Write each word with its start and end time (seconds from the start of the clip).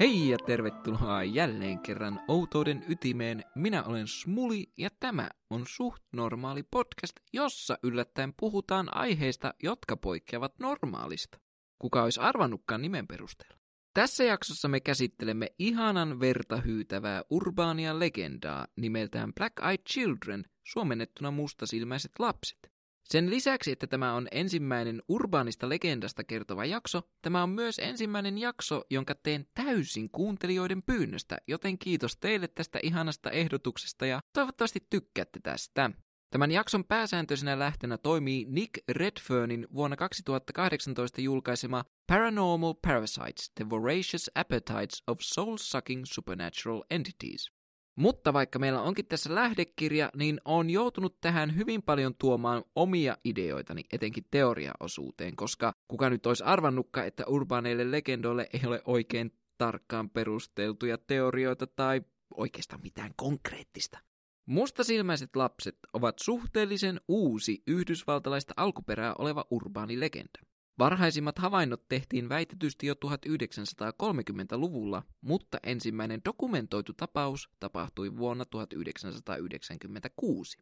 Hei 0.00 0.28
ja 0.28 0.38
tervetuloa 0.38 1.24
jälleen 1.24 1.78
kerran 1.78 2.20
Outouden 2.28 2.84
ytimeen. 2.88 3.44
Minä 3.54 3.82
olen 3.82 4.08
Smuli 4.08 4.72
ja 4.78 4.90
tämä 5.00 5.28
on 5.50 5.64
suht 5.68 6.02
normaali 6.12 6.62
podcast, 6.62 7.12
jossa 7.32 7.78
yllättäen 7.82 8.32
puhutaan 8.40 8.96
aiheista, 8.96 9.54
jotka 9.62 9.96
poikkeavat 9.96 10.58
normaalista. 10.58 11.38
Kuka 11.78 12.02
olisi 12.02 12.20
arvannutkaan 12.20 12.82
nimen 12.82 13.06
perusteella? 13.06 13.56
Tässä 13.94 14.24
jaksossa 14.24 14.68
me 14.68 14.80
käsittelemme 14.80 15.46
ihanan 15.58 16.20
verta 16.20 16.56
hyytävää 16.56 17.22
urbaania 17.30 17.98
legendaa 17.98 18.66
nimeltään 18.76 19.32
Black 19.34 19.54
Eyed 19.64 19.82
Children, 19.90 20.44
suomennettuna 20.64 21.30
mustasilmäiset 21.30 22.12
lapset. 22.18 22.72
Sen 23.10 23.30
lisäksi, 23.30 23.72
että 23.72 23.86
tämä 23.86 24.14
on 24.14 24.28
ensimmäinen 24.32 25.02
urbaanista 25.08 25.68
legendasta 25.68 26.24
kertova 26.24 26.64
jakso, 26.64 27.02
tämä 27.22 27.42
on 27.42 27.50
myös 27.50 27.78
ensimmäinen 27.78 28.38
jakso, 28.38 28.84
jonka 28.90 29.14
teen 29.14 29.46
täysin 29.54 30.10
kuuntelijoiden 30.10 30.82
pyynnöstä, 30.82 31.38
joten 31.48 31.78
kiitos 31.78 32.16
teille 32.16 32.48
tästä 32.48 32.78
ihanasta 32.82 33.30
ehdotuksesta 33.30 34.06
ja 34.06 34.20
toivottavasti 34.32 34.86
tykkäätte 34.90 35.40
tästä. 35.42 35.90
Tämän 36.30 36.50
jakson 36.50 36.84
pääsääntöisenä 36.84 37.58
lähtenä 37.58 37.98
toimii 37.98 38.46
Nick 38.48 38.78
Redfernin 38.88 39.66
vuonna 39.74 39.96
2018 39.96 41.20
julkaisema 41.20 41.84
Paranormal 42.06 42.74
Parasites, 42.74 43.52
The 43.54 43.70
Voracious 43.70 44.30
Appetites 44.34 45.02
of 45.06 45.18
Soul-Sucking 45.20 46.02
Supernatural 46.04 46.82
Entities. 46.90 47.59
Mutta 48.00 48.32
vaikka 48.32 48.58
meillä 48.58 48.82
onkin 48.82 49.06
tässä 49.06 49.34
lähdekirja, 49.34 50.10
niin 50.16 50.40
on 50.44 50.70
joutunut 50.70 51.20
tähän 51.20 51.56
hyvin 51.56 51.82
paljon 51.82 52.14
tuomaan 52.14 52.64
omia 52.74 53.16
ideoitani, 53.24 53.82
etenkin 53.92 54.24
teoriaosuuteen, 54.30 55.36
koska 55.36 55.74
kuka 55.88 56.10
nyt 56.10 56.26
olisi 56.26 56.44
arvannutkaan, 56.44 57.06
että 57.06 57.26
urbaaneille 57.26 57.90
legendoille 57.90 58.48
ei 58.52 58.60
ole 58.66 58.82
oikein 58.84 59.32
tarkkaan 59.58 60.10
perusteltuja 60.10 60.98
teorioita 60.98 61.66
tai 61.66 62.02
oikeastaan 62.34 62.82
mitään 62.82 63.12
konkreettista. 63.16 63.98
Mustasilmäiset 64.46 65.36
lapset 65.36 65.78
ovat 65.92 66.18
suhteellisen 66.18 67.00
uusi 67.08 67.62
yhdysvaltalaista 67.66 68.54
alkuperää 68.56 69.14
oleva 69.18 69.44
urbaani 69.50 70.00
legenda. 70.00 70.49
Varhaisimmat 70.80 71.38
havainnot 71.38 71.88
tehtiin 71.88 72.28
väitetysti 72.28 72.86
jo 72.86 72.94
1930-luvulla, 72.94 75.02
mutta 75.20 75.58
ensimmäinen 75.62 76.20
dokumentoitu 76.24 76.92
tapaus 76.92 77.48
tapahtui 77.60 78.16
vuonna 78.16 78.44
1996. 78.44 80.58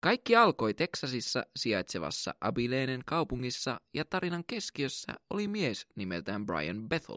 Kaikki 0.00 0.36
alkoi 0.36 0.74
Teksasissa 0.74 1.46
sijaitsevassa 1.56 2.34
Abilenen 2.40 3.02
kaupungissa 3.06 3.80
ja 3.94 4.04
tarinan 4.04 4.44
keskiössä 4.46 5.12
oli 5.30 5.48
mies 5.48 5.86
nimeltään 5.94 6.46
Brian 6.46 6.88
Bethel. 6.88 7.16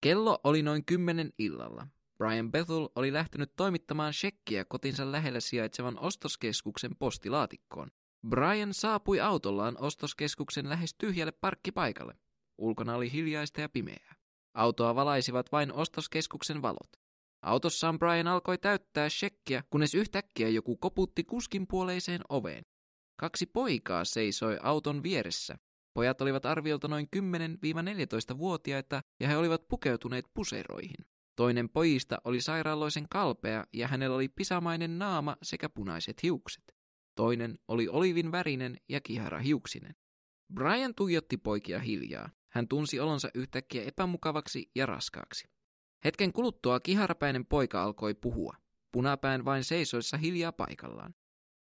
Kello 0.00 0.40
oli 0.44 0.62
noin 0.62 0.84
kymmenen 0.84 1.32
illalla. 1.38 1.86
Brian 2.18 2.52
Bethel 2.52 2.88
oli 2.96 3.12
lähtenyt 3.12 3.52
toimittamaan 3.56 4.12
shekkiä 4.12 4.64
kotinsa 4.64 5.12
lähellä 5.12 5.40
sijaitsevan 5.40 5.98
ostoskeskuksen 5.98 6.96
postilaatikkoon. 6.96 7.90
Brian 8.28 8.74
saapui 8.74 9.20
autollaan 9.20 9.76
ostoskeskuksen 9.80 10.68
lähes 10.68 10.94
tyhjälle 10.94 11.32
parkkipaikalle. 11.32 12.14
Ulkona 12.58 12.94
oli 12.94 13.12
hiljaista 13.12 13.60
ja 13.60 13.68
pimeää. 13.68 14.14
Autoa 14.54 14.94
valaisivat 14.94 15.52
vain 15.52 15.72
ostoskeskuksen 15.72 16.62
valot. 16.62 16.90
Autossaan 17.42 17.98
Brian 17.98 18.26
alkoi 18.26 18.58
täyttää 18.58 19.08
shekkiä, 19.08 19.64
kunnes 19.70 19.94
yhtäkkiä 19.94 20.48
joku 20.48 20.76
koputti 20.76 21.24
kuskin 21.24 21.66
puoleiseen 21.66 22.20
oveen. 22.28 22.64
Kaksi 23.20 23.46
poikaa 23.46 24.04
seisoi 24.04 24.58
auton 24.62 25.02
vieressä. 25.02 25.58
Pojat 25.94 26.20
olivat 26.20 26.46
arviolta 26.46 26.88
noin 26.88 27.08
10-14-vuotiaita 27.16 29.02
ja 29.20 29.28
he 29.28 29.36
olivat 29.36 29.68
pukeutuneet 29.68 30.24
puseroihin. 30.34 31.06
Toinen 31.36 31.68
pojista 31.68 32.18
oli 32.24 32.40
sairaaloisen 32.40 33.08
kalpea 33.08 33.64
ja 33.72 33.88
hänellä 33.88 34.16
oli 34.16 34.28
pisamainen 34.28 34.98
naama 34.98 35.36
sekä 35.42 35.68
punaiset 35.68 36.22
hiukset. 36.22 36.79
Toinen 37.14 37.58
oli 37.68 37.88
olivin 37.88 38.32
värinen 38.32 38.76
ja 38.88 39.00
kiharahiuksinen. 39.00 39.94
Brian 40.54 40.94
tuijotti 40.94 41.36
poikia 41.36 41.78
hiljaa. 41.78 42.30
Hän 42.52 42.68
tunsi 42.68 43.00
olonsa 43.00 43.28
yhtäkkiä 43.34 43.82
epämukavaksi 43.82 44.70
ja 44.74 44.86
raskaaksi. 44.86 45.48
Hetken 46.04 46.32
kuluttua 46.32 46.80
kiharapäinen 46.80 47.46
poika 47.46 47.82
alkoi 47.82 48.14
puhua. 48.14 48.56
Punapään 48.92 49.44
vain 49.44 49.64
seisoissa 49.64 50.16
hiljaa 50.16 50.52
paikallaan. 50.52 51.14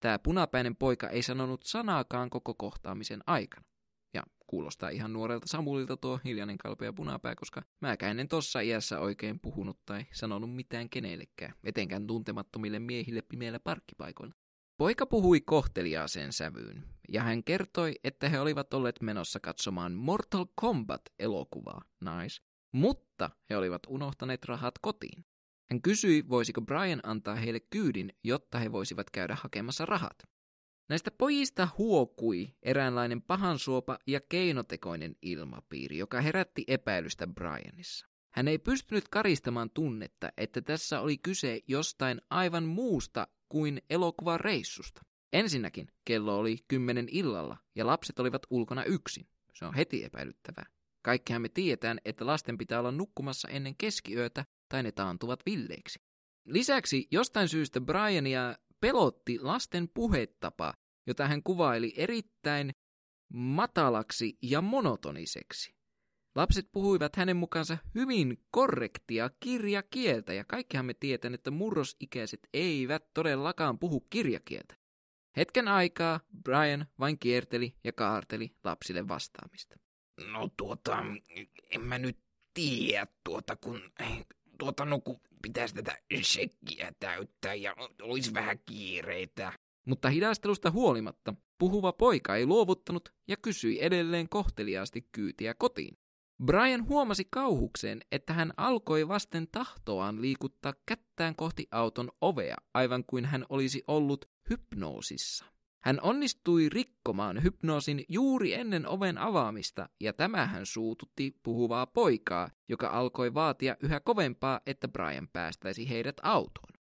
Tämä 0.01 0.19
punapäinen 0.19 0.77
poika 0.77 1.09
ei 1.09 1.23
sanonut 1.23 1.63
sanaakaan 1.63 2.31
koko 2.31 2.55
kohtaamisen 2.55 3.21
aikana. 3.27 3.67
Ja 4.15 4.23
kuulostaa 4.47 4.89
ihan 4.89 5.13
nuorelta 5.13 5.47
Samulilta 5.49 5.97
tuo 5.97 6.21
hiljainen 6.25 6.59
kalpea 6.59 6.93
punapää, 6.93 7.35
koska 7.35 7.63
mäkään 7.81 8.21
en 8.21 8.29
tossa 8.29 8.61
iässä 8.61 9.01
oikein 9.01 9.41
puhunut 9.41 9.81
tai 9.87 10.07
sanonut 10.13 10.55
mitään 10.55 10.91
kenellekään, 10.91 11.55
etenkään 11.65 12.07
tuntemattomille 12.07 12.79
miehille 12.79 13.23
pimeillä 13.23 13.61
parkkipaikoilla. 13.61 14.35
Poika 14.81 15.07
puhui 15.07 15.41
kohteliaaseen 15.41 16.33
sävyyn, 16.33 16.85
ja 17.09 17.23
hän 17.23 17.45
kertoi, 17.45 17.95
että 18.05 18.29
he 18.29 18.41
olivat 18.41 18.75
olleet 18.75 19.01
menossa 19.01 19.41
katsomaan 19.41 19.93
Mortal 19.93 20.47
Kombat-elokuvaa, 20.55 21.83
nice, 22.01 22.41
mutta 22.73 23.31
he 23.51 23.57
olivat 23.57 23.83
unohtaneet 23.89 24.45
rahat 24.45 24.75
kotiin. 24.81 25.25
Hän 25.71 25.83
kysyi, 25.83 26.29
voisiko 26.29 26.61
Brian 26.61 27.01
antaa 27.03 27.35
heille 27.35 27.61
kyydin, 27.61 28.13
jotta 28.25 28.59
he 28.59 28.73
voisivat 28.73 29.11
käydä 29.11 29.37
hakemassa 29.41 29.87
rahat. 29.87 30.19
Näistä 30.89 31.11
pojista 31.11 31.69
huokui 31.79 32.55
eräänlainen 32.63 33.23
pahansuopa 33.23 33.99
ja 34.07 34.21
keinotekoinen 34.21 35.17
ilmapiiri, 35.23 35.99
joka 35.99 36.21
herätti 36.21 36.65
epäilystä 36.67 37.27
Brianissa. 37.27 38.07
Hän 38.35 38.49
ei 38.49 38.59
pystynyt 38.59 39.09
karistamaan 39.09 39.71
tunnetta, 39.71 40.33
että 40.37 40.63
tässä 40.63 41.01
oli 41.01 41.19
kyse 41.19 41.61
jostain 41.69 42.21
aivan 42.31 42.65
muusta 42.65 43.29
kuin 43.51 43.83
elokuvareissusta. 43.91 45.01
Ensinnäkin 45.33 45.89
kello 46.05 46.39
oli 46.39 46.57
kymmenen 46.69 47.09
illalla 47.11 47.57
ja 47.75 47.87
lapset 47.87 48.19
olivat 48.19 48.43
ulkona 48.51 48.85
yksin. 48.85 49.27
Se 49.55 49.65
on 49.65 49.75
heti 49.75 50.05
epäilyttävää. 50.05 50.67
Kaikkihan 51.03 51.43
me 51.43 51.49
tiedetään, 51.49 51.99
että 52.05 52.27
lasten 52.27 52.59
pitää 52.59 52.81
olla 52.81 52.93
nukkumassa 52.93 53.49
ennen 53.49 53.77
keskiyötä 53.77 54.45
tai 54.69 54.83
ne 54.83 54.93
taantuvat 54.93 55.41
villeiksi. 55.47 55.99
Lisäksi 56.45 57.09
jostain 57.11 57.49
syystä 57.49 57.81
Briania 57.81 58.57
pelotti 58.81 59.39
lasten 59.39 59.89
puhetapa, 59.95 60.75
jota 61.07 61.29
hän 61.29 61.43
kuvaili 61.43 61.93
erittäin 61.97 62.71
matalaksi 63.33 64.39
ja 64.43 64.61
monotoniseksi. 64.61 65.80
Lapset 66.35 66.73
puhuivat 66.73 67.17
hänen 67.17 67.37
mukaansa 67.37 67.79
hyvin 67.95 68.45
korrektia 68.51 69.31
kirjakieltä 69.41 70.33
ja 70.33 70.45
kaikkihan 70.45 70.87
me 70.87 70.95
tietän, 70.95 71.35
että 71.35 71.51
murrosikäiset 71.51 72.49
eivät 72.55 73.05
todellakaan 73.15 73.79
puhu 73.79 74.01
kirjakieltä. 74.01 74.75
Hetken 75.37 75.69
aikaa 75.69 76.21
Brian 76.43 76.87
vain 76.99 77.19
kierteli 77.19 77.75
ja 77.85 77.93
kaarteli 77.93 78.55
lapsille 78.65 79.09
vastaamista. 79.09 79.77
No 80.33 80.51
tuota, 80.57 81.05
en 81.71 81.81
mä 81.81 81.99
nyt 81.99 82.19
tiedä 82.55 83.07
tuota, 83.25 83.57
kun 83.57 83.81
tuota, 84.59 84.85
no 84.85 85.01
kun 85.01 85.21
pitäisi 85.43 85.75
tätä 85.75 85.99
shekkiä 86.23 86.93
täyttää 87.01 87.55
ja 87.55 87.77
olisi 88.03 88.35
vähän 88.35 88.59
kiireitä. 88.67 89.53
Mutta 89.85 90.11
hidastelusta 90.11 90.71
huolimatta 90.71 91.35
puhuva 91.59 91.93
poika 91.93 92.37
ei 92.37 92.47
luovuttanut 92.47 93.15
ja 93.29 93.37
kysyi 93.37 93.85
edelleen 93.85 94.29
kohteliaasti 94.29 95.09
kyytiä 95.13 95.55
kotiin. 95.55 95.97
Brian 96.45 96.89
huomasi 96.89 97.25
kauhukseen, 97.31 98.01
että 98.13 98.33
hän 98.33 98.53
alkoi 98.57 99.09
vasten 99.09 99.49
tahtoaan 99.53 100.23
liikuttaa 100.23 100.75
kättään 100.87 101.37
kohti 101.37 101.67
auton 101.71 102.11
ovea, 102.21 102.57
aivan 102.75 103.05
kuin 103.07 103.25
hän 103.25 103.47
olisi 103.49 103.85
ollut 103.87 104.25
hypnoosissa. 104.51 105.45
Hän 105.81 105.99
onnistui 106.03 106.69
rikkomaan 106.69 107.43
hypnoosin 107.43 108.05
juuri 108.09 108.55
ennen 108.55 108.87
oven 108.87 109.19
avaamista, 109.19 109.89
ja 110.01 110.13
tämähän 110.13 110.67
suututti 110.67 111.37
puhuvaa 111.43 111.87
poikaa, 111.87 112.51
joka 112.69 112.89
alkoi 112.89 113.35
vaatia 113.35 113.77
yhä 113.83 114.01
kovempaa, 114.01 114.61
että 114.67 114.89
Brian 114.89 115.29
päästäisi 115.33 115.89
heidät 115.89 116.17
autoon. 116.23 116.80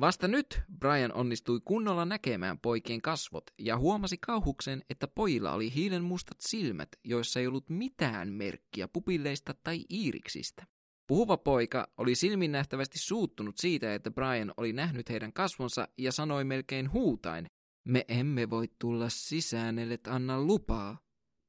Vasta 0.00 0.28
nyt 0.28 0.60
Brian 0.78 1.12
onnistui 1.12 1.60
kunnolla 1.64 2.04
näkemään 2.04 2.58
poikien 2.58 3.02
kasvot 3.02 3.44
ja 3.58 3.78
huomasi 3.78 4.18
kauhuksen, 4.18 4.82
että 4.90 5.08
pojilla 5.08 5.52
oli 5.52 5.74
hiilen 5.74 6.04
mustat 6.04 6.36
silmät, 6.40 6.88
joissa 7.04 7.40
ei 7.40 7.46
ollut 7.46 7.70
mitään 7.70 8.32
merkkiä 8.32 8.88
pupilleista 8.88 9.54
tai 9.64 9.84
iiriksistä. 9.90 10.66
Puhuva 11.06 11.36
poika 11.36 11.88
oli 11.98 12.14
silmin 12.14 12.52
nähtävästi 12.52 12.98
suuttunut 12.98 13.58
siitä, 13.58 13.94
että 13.94 14.10
Brian 14.10 14.52
oli 14.56 14.72
nähnyt 14.72 15.10
heidän 15.10 15.32
kasvonsa 15.32 15.88
ja 15.98 16.12
sanoi 16.12 16.44
melkein 16.44 16.92
huutain, 16.92 17.46
me 17.88 18.04
emme 18.08 18.50
voi 18.50 18.68
tulla 18.78 19.08
sisään, 19.08 19.78
ellet 19.78 20.06
anna 20.06 20.40
lupaa. 20.40 20.98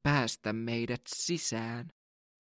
Päästä 0.04 0.54
meidät 0.54 1.02
sisään. 1.08 1.88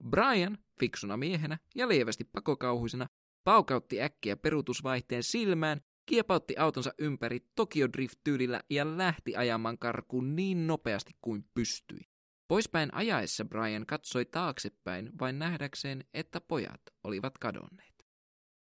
Brian, 0.09 0.57
fiksuna 0.79 1.17
miehenä 1.17 1.57
ja 1.75 1.87
lievästi 1.87 2.23
pakokauhuisena, 2.23 3.07
paukautti 3.43 4.01
äkkiä 4.01 4.37
perutusvaihteen 4.37 5.23
silmään 5.23 5.81
kiepautti 6.07 6.57
autonsa 6.57 6.91
ympäri 6.97 7.39
Tokyo 7.55 7.87
Drift-tyylillä 7.97 8.61
ja 8.69 8.97
lähti 8.97 9.35
ajamaan 9.35 9.77
karkuun 9.77 10.35
niin 10.35 10.67
nopeasti 10.67 11.13
kuin 11.21 11.45
pystyi. 11.53 11.99
Poispäin 12.47 12.93
ajaessa 12.93 13.45
Brian 13.45 13.85
katsoi 13.85 14.25
taaksepäin 14.25 15.11
vain 15.19 15.39
nähdäkseen, 15.39 16.03
että 16.13 16.41
pojat 16.41 16.81
olivat 17.03 17.37
kadonneet. 17.37 17.96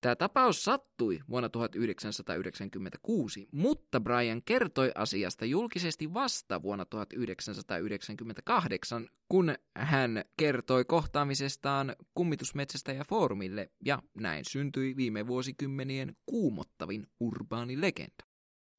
Tämä 0.03 0.15
tapaus 0.15 0.63
sattui 0.63 1.19
vuonna 1.29 1.50
1996, 1.50 3.47
mutta 3.51 4.00
Brian 4.00 4.41
kertoi 4.45 4.91
asiasta 4.95 5.45
julkisesti 5.45 6.13
vasta 6.13 6.61
vuonna 6.61 6.85
1998, 6.85 9.07
kun 9.29 9.55
hän 9.75 10.23
kertoi 10.38 10.85
kohtaamisestaan 10.85 11.95
kummitusmetsästä 12.15 12.94
ja 12.94 13.03
foorumille, 13.09 13.71
ja 13.85 14.01
näin 14.13 14.45
syntyi 14.45 14.95
viime 14.95 15.27
vuosikymmenien 15.27 16.15
kuumottavin 16.25 17.07
urbaani 17.19 17.81
legenda. 17.81 18.23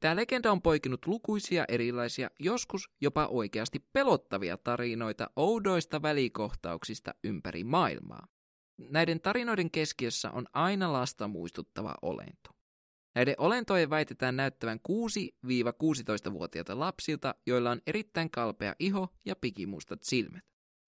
Tämä 0.00 0.17
legenda 0.17 0.53
on 0.53 0.62
poikinut 0.62 1.06
lukuisia 1.06 1.65
erilaisia, 1.69 2.31
joskus 2.41 2.91
jopa 3.00 3.26
oikeasti 3.26 3.85
pelottavia 3.93 4.56
tarinoita 4.56 5.31
oudoista 5.37 6.03
välikohtauksista 6.03 7.15
ympäri 7.25 7.65
maailmaa. 7.65 8.34
Näiden 8.79 9.21
tarinoiden 9.21 9.71
keskiössä 9.71 10.31
on 10.31 10.47
aina 10.53 10.93
lasta 10.93 11.29
muistuttava 11.29 11.94
olento. 12.03 12.50
Näiden 13.15 13.35
olentojen 13.38 13.91
väitetään 13.91 14.37
näyttävän 14.37 14.81
6-16-vuotiaita 14.88 16.79
lapsilta, 16.79 17.35
joilla 17.47 17.71
on 17.71 17.81
erittäin 17.87 18.31
kalpea 18.31 18.75
iho 18.79 19.09
ja 19.25 19.37
pikimustat 19.37 20.03
silmät. 20.03 20.44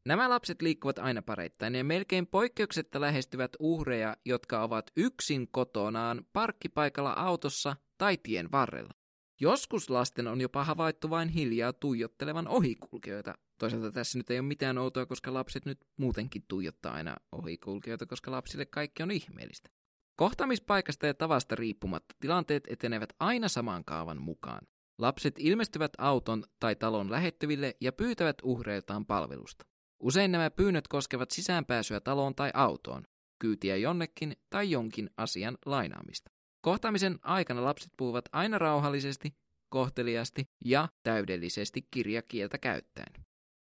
Nämä 0.07 0.29
lapset 0.29 0.63
liikkuvat 0.63 0.99
aina 0.99 1.23
pareittain 1.23 1.75
ja 1.75 1.85
melkein 1.85 2.27
poikkeuksetta 2.27 3.01
lähestyvät 3.01 3.51
uhreja, 3.59 4.17
jotka 4.25 4.63
ovat 4.63 4.91
yksin 4.97 5.49
kotonaan 5.51 6.27
parkkipaikalla 6.33 7.13
autossa 7.13 7.77
tai 7.99 8.17
tien 8.23 8.53
varrella. 8.53 8.95
Joskus 9.41 9.91
lasten 9.91 10.27
on 10.27 10.41
jopa 10.41 10.65
havaittu 10.65 11.11
vain 11.11 11.29
hiljaa 11.29 11.73
tuijottelevan 11.73 12.49
ohikulkijoita. 12.49 13.35
Toisaalta 13.59 13.93
tässä 13.93 14.19
nyt 14.19 14.31
ei 14.31 14.39
ole 14.39 14.47
mitään 14.47 14.79
outoa, 14.79 15.07
koska 15.07 15.35
lapset 15.35 15.65
nyt 15.65 15.87
muutenkin 15.97 16.45
tuijottaa 16.49 16.95
aina 16.95 17.17
ohikulkijoita, 17.33 18.07
koska 18.07 18.31
lapsille 18.31 18.67
kaikki 18.67 19.03
on 19.03 19.11
ihmeellistä. 19.11 19.71
Kohtaamispaikasta 20.17 21.07
ja 21.07 21.15
tavasta 21.15 21.55
riippumatta 21.55 22.15
tilanteet 22.21 22.65
etenevät 22.69 23.13
aina 23.21 23.49
saman 23.49 23.85
kaavan 23.85 24.23
mukaan. 24.23 24.67
Lapset 24.99 25.35
ilmestyvät 25.39 25.93
auton 25.99 26.45
tai 26.61 26.77
talon 26.77 27.11
lähettyville 27.11 27.77
ja 27.81 27.93
pyytävät 27.93 28.37
uhreiltaan 28.43 29.07
palvelusta. 29.07 29.67
Usein 30.01 30.33
nämä 30.33 30.51
pyynnöt 30.51 30.89
koskevat 30.89 31.31
sisäänpääsyä 31.31 32.01
taloon 32.01 32.35
tai 32.35 32.51
autoon, 32.55 33.05
kyytiä 33.39 33.77
jonnekin 33.77 34.37
tai 34.51 34.71
jonkin 34.71 35.11
asian 35.17 35.59
lainaamista. 35.67 36.36
Kohtaamisen 36.61 37.19
aikana 37.23 37.65
lapset 37.65 37.93
puhuvat 37.97 38.25
aina 38.33 38.59
rauhallisesti, 38.59 39.37
kohteliasti 39.69 40.49
ja 40.65 40.89
täydellisesti 41.03 41.89
kirjakieltä 41.91 42.59
käyttäen. 42.59 43.27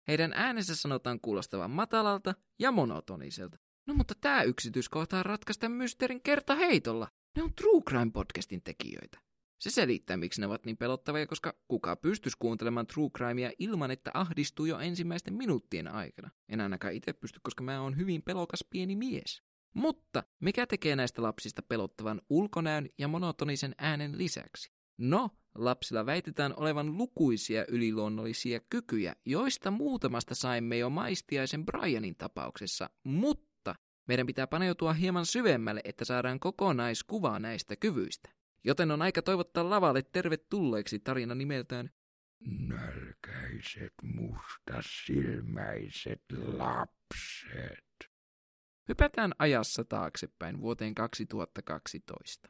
Heidän 0.08 0.34
äänensä 0.34 0.76
sanotaan 0.76 1.20
kuulostavan 1.22 1.72
matalalta 1.72 2.36
ja 2.60 2.72
monotoniselta. 2.72 3.58
No 3.88 3.94
mutta 3.94 4.14
tämä 4.22 4.44
yksityiskohta 4.44 5.24
ratkaista 5.24 5.70
mysteerin 5.70 6.22
kerta 6.22 6.56
heitolla. 6.56 7.08
Ne 7.38 7.44
on 7.44 7.54
True 7.54 7.82
Crime 7.82 8.12
podcastin 8.12 8.62
tekijöitä. 8.64 9.20
Se 9.62 9.70
selittää, 9.70 10.18
miksi 10.18 10.42
ne 10.42 10.48
ovat 10.48 10.66
niin 10.66 10.78
pelottavia, 10.78 11.28
koska 11.28 11.54
kuka 11.68 11.96
pystyisi 11.96 12.38
kuuntelemaan 12.40 12.88
True 12.88 13.10
Crimea 13.10 13.52
ilman, 13.60 13.92
että 13.92 14.12
ahdistuu 14.14 14.66
jo 14.66 14.80
ensimmäisten 14.80 15.34
minuuttien 15.34 15.88
aikana. 15.88 16.32
En 16.50 16.62
ainakaan 16.62 16.94
itse 16.94 17.14
pysty, 17.14 17.40
koska 17.44 17.64
mä 17.64 17.82
oon 17.82 17.98
hyvin 17.98 18.22
pelokas 18.22 18.66
pieni 18.70 18.96
mies. 18.96 19.44
Mutta 19.74 20.24
mikä 20.40 20.68
tekee 20.68 20.96
näistä 20.96 21.22
lapsista 21.22 21.62
pelottavan 21.62 22.22
ulkonäön 22.30 22.90
ja 22.98 23.08
monotonisen 23.08 23.76
äänen 23.78 24.18
lisäksi? 24.18 24.72
No, 24.98 25.30
lapsilla 25.56 26.06
väitetään 26.06 26.54
olevan 26.58 26.98
lukuisia 26.98 27.66
yliluonnollisia 27.68 28.60
kykyjä, 28.70 29.16
joista 29.26 29.72
muutamasta 29.72 30.36
saimme 30.36 30.78
jo 30.78 30.90
maistiaisen 30.90 31.66
Brianin 31.66 32.16
tapauksessa, 32.16 32.90
mutta 33.04 33.76
meidän 34.08 34.28
pitää 34.28 34.48
paneutua 34.48 34.94
hieman 34.94 35.26
syvemmälle, 35.26 35.82
että 35.84 36.06
saadaan 36.06 36.40
kokonaiskuva 36.40 37.40
näistä 37.40 37.76
kyvyistä. 37.76 38.30
Joten 38.64 38.92
on 38.92 39.02
aika 39.02 39.22
toivottaa 39.22 39.70
lavalle 39.70 40.02
tervetulleeksi 40.02 41.00
tarina 41.00 41.36
nimeltään 41.36 41.90
Nälkäiset 42.68 43.94
mustasilmäiset 44.04 46.24
lapset. 46.58 47.91
Hypätään 48.90 49.32
ajassa 49.40 49.84
taaksepäin 49.84 50.62
vuoteen 50.62 50.96
2012. 50.96 52.50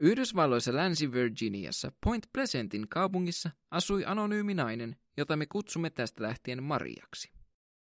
Yhdysvalloissa 0.00 0.76
Länsi-Virginiassa 0.76 1.92
Point 2.04 2.26
Pleasantin 2.32 2.88
kaupungissa 2.88 3.50
asui 3.70 4.04
anonyymi 4.06 4.54
nainen, 4.54 4.96
jota 5.16 5.36
me 5.36 5.46
kutsumme 5.46 5.90
tästä 5.90 6.22
lähtien 6.22 6.62
Mariaksi. 6.62 7.32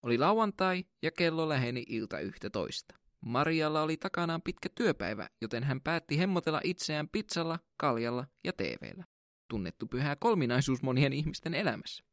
Oli 0.02 0.18
lauantai 0.18 0.84
ja 1.02 1.10
kello 1.10 1.48
läheni 1.48 1.84
ilta 1.88 2.20
yhtä 2.20 2.50
toista. 2.50 2.94
Marialla 3.20 3.82
oli 3.82 3.96
takanaan 3.96 4.42
pitkä 4.42 4.68
työpäivä, 4.74 5.28
joten 5.40 5.64
hän 5.64 5.80
päätti 5.80 6.18
hemmotella 6.18 6.60
itseään 6.64 7.08
pizzalla, 7.08 7.58
kaljalla 7.76 8.26
ja 8.44 8.52
TVllä. 8.52 9.04
Tunnettu 9.48 9.86
pyhä 9.86 10.16
kolminaisuus 10.16 10.82
monien 10.82 11.12
ihmisten 11.12 11.54
elämässä. 11.54 12.04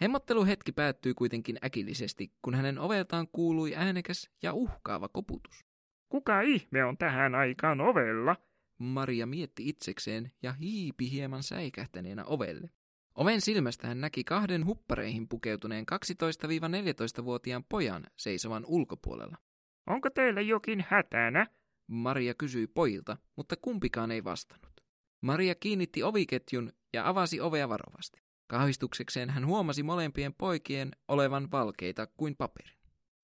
Hemmotteluhetki 0.00 0.72
päättyi 0.72 1.14
kuitenkin 1.14 1.56
äkillisesti, 1.64 2.32
kun 2.42 2.54
hänen 2.54 2.78
oveltaan 2.78 3.28
kuului 3.32 3.76
äänekäs 3.76 4.30
ja 4.42 4.52
uhkaava 4.52 5.08
koputus. 5.08 5.64
Kuka 6.08 6.40
ihme 6.40 6.84
on 6.84 6.98
tähän 6.98 7.34
aikaan 7.34 7.80
ovella? 7.80 8.36
Maria 8.78 9.26
mietti 9.26 9.68
itsekseen 9.68 10.32
ja 10.42 10.52
hiipi 10.52 11.10
hieman 11.10 11.42
säikähtäneenä 11.42 12.24
ovelle. 12.24 12.70
Oven 13.14 13.40
silmästä 13.40 13.86
hän 13.86 14.00
näki 14.00 14.24
kahden 14.24 14.66
huppareihin 14.66 15.28
pukeutuneen 15.28 15.84
12-14-vuotiaan 15.92 17.64
pojan 17.64 18.06
seisovan 18.16 18.64
ulkopuolella. 18.66 19.36
Onko 19.86 20.10
teillä 20.10 20.40
jokin 20.40 20.84
hätänä? 20.88 21.46
Maria 21.86 22.34
kysyi 22.34 22.66
pojilta, 22.66 23.16
mutta 23.36 23.56
kumpikaan 23.56 24.10
ei 24.10 24.24
vastannut. 24.24 24.80
Maria 25.20 25.54
kiinnitti 25.54 26.02
oviketjun 26.02 26.72
ja 26.92 27.08
avasi 27.08 27.40
ovea 27.40 27.68
varovasti. 27.68 28.25
Kahvistuksekseen 28.46 29.30
hän 29.30 29.46
huomasi 29.46 29.82
molempien 29.82 30.34
poikien 30.34 30.90
olevan 31.08 31.50
valkeita 31.50 32.06
kuin 32.06 32.36
paperi. 32.36 32.76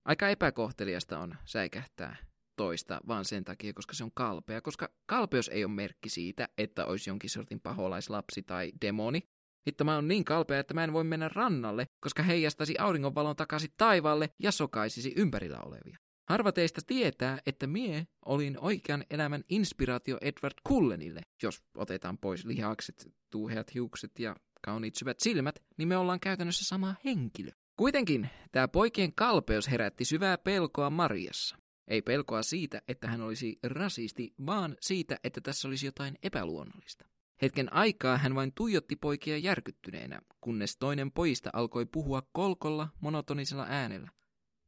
Aika 0.05 0.29
epäkohteliasta 0.29 1.19
on 1.19 1.35
säikähtää 1.45 2.15
toista 2.55 3.01
vaan 3.07 3.25
sen 3.25 3.43
takia, 3.43 3.73
koska 3.73 3.93
se 3.93 4.03
on 4.03 4.11
kalpea, 4.13 4.61
koska 4.61 4.89
kalpeus 5.05 5.49
ei 5.49 5.65
ole 5.65 5.73
merkki 5.73 6.09
siitä, 6.09 6.49
että 6.57 6.85
olisi 6.85 7.09
jonkin 7.09 7.29
sortin 7.29 7.59
paholaislapsi 7.59 8.43
tai 8.43 8.71
demoni. 8.81 9.23
Hitto 9.67 9.83
mä 9.83 9.97
on 9.97 10.07
niin 10.07 10.25
kalpea, 10.25 10.59
että 10.59 10.73
mä 10.73 10.83
en 10.83 10.93
voi 10.93 11.03
mennä 11.03 11.29
rannalle, 11.29 11.87
koska 11.99 12.23
heijastaisi 12.23 12.77
auringonvalon 12.79 13.35
takaisin 13.35 13.73
taivaalle 13.77 14.29
ja 14.39 14.51
sokaisisi 14.51 15.13
ympärillä 15.15 15.59
olevia. 15.59 15.97
Harva 16.29 16.51
teistä 16.51 16.81
tietää, 16.87 17.39
että 17.45 17.67
mie 17.67 18.07
olin 18.25 18.59
oikean 18.59 19.03
elämän 19.09 19.43
inspiraatio 19.49 20.17
Edward 20.21 20.53
Cullenille. 20.67 21.21
Jos 21.43 21.63
otetaan 21.77 22.17
pois 22.17 22.45
lihakset, 22.45 23.11
tuuheat 23.29 23.73
hiukset 23.73 24.19
ja 24.19 24.35
kauniit 24.63 24.95
syvät 24.95 25.19
silmät, 25.19 25.59
niin 25.77 25.87
me 25.87 25.97
ollaan 25.97 26.19
käytännössä 26.19 26.65
sama 26.65 26.95
henkilö. 27.05 27.51
Kuitenkin 27.77 28.29
tämä 28.51 28.67
poikien 28.67 29.13
kalpeus 29.13 29.71
herätti 29.71 30.05
syvää 30.05 30.37
pelkoa 30.37 30.89
Mariassa. 30.89 31.57
Ei 31.87 32.01
pelkoa 32.01 32.43
siitä, 32.43 32.81
että 32.87 33.07
hän 33.07 33.21
olisi 33.21 33.55
rasisti, 33.63 34.33
vaan 34.45 34.77
siitä, 34.81 35.17
että 35.23 35.41
tässä 35.41 35.67
olisi 35.67 35.85
jotain 35.85 36.17
epäluonnollista. 36.23 37.05
Hetken 37.41 37.73
aikaa 37.73 38.17
hän 38.17 38.35
vain 38.35 38.51
tuijotti 38.55 38.95
poikia 38.95 39.37
järkyttyneenä, 39.37 40.21
kunnes 40.41 40.77
toinen 40.77 41.11
poista 41.11 41.49
alkoi 41.53 41.85
puhua 41.85 42.21
kolkolla 42.31 42.89
monotonisella 43.01 43.65
äänellä. 43.69 44.09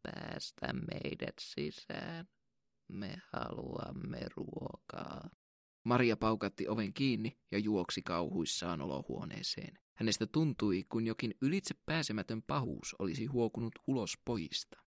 Päästä 0.04 0.74
meidät 0.74 1.36
sisään. 1.40 2.28
Me 2.88 3.16
haluamme 3.34 4.20
ruokaa. 4.36 5.30
Maria 5.86 6.18
paukatti 6.18 6.68
oven 6.68 6.94
kiinni 6.94 7.38
ja 7.52 7.60
juoksi 7.60 8.02
kauhuissaan 8.02 8.82
olohuoneeseen. 8.82 9.80
Hänestä 9.98 10.28
tuntui, 10.28 10.86
kun 10.90 11.06
jokin 11.06 11.34
ylitse 11.42 11.76
pääsemätön 11.86 12.42
pahuus 12.42 12.96
olisi 13.00 13.26
huokunut 13.26 13.74
ulos 13.88 14.18
pojista. 14.26 14.78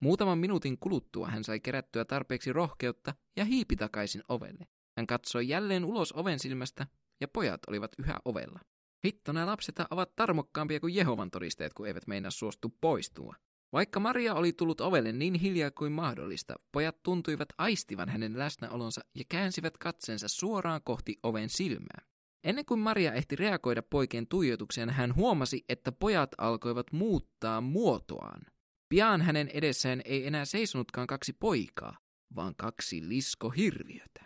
Muutaman 0.00 0.38
minuutin 0.38 0.78
kuluttua 0.78 1.28
hän 1.28 1.44
sai 1.44 1.60
kerättyä 1.60 2.04
tarpeeksi 2.04 2.52
rohkeutta 2.52 3.14
ja 3.36 3.44
hiipi 3.44 3.76
takaisin 3.76 4.22
ovelle. 4.28 4.66
Hän 4.96 5.06
katsoi 5.06 5.48
jälleen 5.48 5.84
ulos 5.84 6.12
oven 6.12 6.38
silmästä 6.38 6.86
ja 7.20 7.28
pojat 7.28 7.60
olivat 7.68 7.92
yhä 7.98 8.18
ovella. 8.24 8.60
Hitto, 9.04 9.32
nämä 9.32 9.46
lapset 9.46 9.76
ovat 9.90 10.16
tarmokkaampia 10.16 10.80
kuin 10.80 10.94
Jehovan 10.94 11.30
todisteet, 11.30 11.74
kun 11.74 11.86
eivät 11.86 12.06
meinaa 12.06 12.30
suostu 12.30 12.74
poistua. 12.80 13.34
Vaikka 13.72 14.00
Maria 14.00 14.34
oli 14.34 14.52
tullut 14.52 14.80
ovelle 14.80 15.12
niin 15.12 15.34
hiljaa 15.34 15.70
kuin 15.70 15.92
mahdollista, 15.92 16.54
pojat 16.72 17.02
tuntuivat 17.02 17.48
aistivan 17.58 18.08
hänen 18.08 18.38
läsnäolonsa 18.38 19.00
ja 19.14 19.24
käänsivät 19.28 19.78
katseensa 19.78 20.28
suoraan 20.28 20.80
kohti 20.84 21.16
oven 21.22 21.48
silmää. 21.48 22.06
Ennen 22.44 22.64
kuin 22.66 22.80
Maria 22.80 23.12
ehti 23.12 23.36
reagoida 23.36 23.82
poikien 23.82 24.26
tuijotukseen, 24.26 24.90
hän 24.90 25.14
huomasi, 25.14 25.64
että 25.68 25.92
pojat 25.92 26.30
alkoivat 26.38 26.92
muuttaa 26.92 27.60
muotoaan. 27.60 28.42
Pian 28.88 29.22
hänen 29.22 29.48
edessään 29.48 30.02
ei 30.04 30.26
enää 30.26 30.44
seisonutkaan 30.44 31.06
kaksi 31.06 31.32
poikaa, 31.32 31.98
vaan 32.36 32.54
kaksi 32.56 33.08
liskohirviötä. 33.08 34.24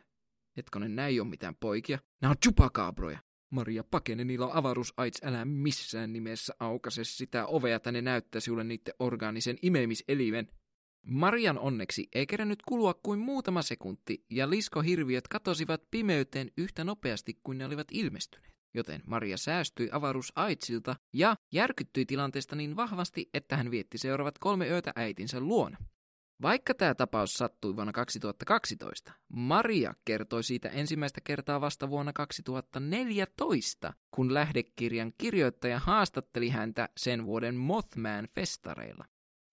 Hetkonen, 0.57 0.97
näin 0.97 1.13
ei 1.13 1.21
ole 1.21 1.29
mitään 1.29 1.57
poikia. 1.61 1.99
Nämä 2.23 2.31
on 2.31 2.37
chupakaabroja. 2.45 3.19
Maria, 3.50 3.85
pakene, 3.85 4.25
niillä 4.25 4.49
avaruusaits, 4.52 5.21
älä 5.25 5.45
missään 5.45 6.12
nimessä 6.12 6.54
aukase 6.61 7.04
sitä 7.04 7.47
ovea, 7.47 7.76
että 7.76 7.92
ne 7.92 8.02
näyttää 8.02 8.40
sinulle 8.40 8.64
niiden 8.64 8.95
orgaanisen 8.99 9.59
imemiselimen. 9.62 10.49
Marian 11.07 11.59
onneksi 11.59 12.09
ei 12.14 12.26
kerännyt 12.26 12.62
kulua 12.69 12.95
kuin 12.95 13.19
muutama 13.19 13.62
sekunti, 13.62 14.25
ja 14.30 14.50
liskohirviöt 14.50 15.28
katosivat 15.28 15.90
pimeyteen 15.90 16.50
yhtä 16.59 16.85
nopeasti 16.85 17.38
kuin 17.45 17.59
ne 17.59 17.66
olivat 17.66 17.88
ilmestyneet. 17.92 18.50
Joten 18.75 19.02
Maria 19.07 19.37
säästyi 19.37 19.88
avaruusaitsilta 19.92 20.97
ja 21.12 21.37
järkyttyi 21.52 22.07
tilanteesta 22.07 22.57
niin 22.57 22.76
vahvasti, 22.76 23.30
että 23.35 23.57
hän 23.57 23.71
vietti 23.71 23.99
seuraavat 23.99 24.38
kolme 24.38 24.69
yötä 24.69 24.92
äitinsä 24.97 25.40
luona. 25.40 25.78
Vaikka 26.43 26.75
tämä 26.75 26.95
tapaus 26.95 27.35
sattui 27.35 27.77
vuonna 27.77 27.93
2012, 27.93 29.13
Maria 29.29 29.95
kertoi 30.05 30.45
siitä 30.45 30.69
ensimmäistä 30.69 31.21
kertaa 31.25 31.61
vasta 31.61 31.91
vuonna 31.91 32.13
2014, 32.13 33.93
kun 34.11 34.35
lähdekirjan 34.35 35.13
kirjoittaja 35.19 35.79
haastatteli 35.79 36.49
häntä 36.49 36.89
sen 36.97 37.27
vuoden 37.27 37.55
Mothman-festareilla. 37.55 39.05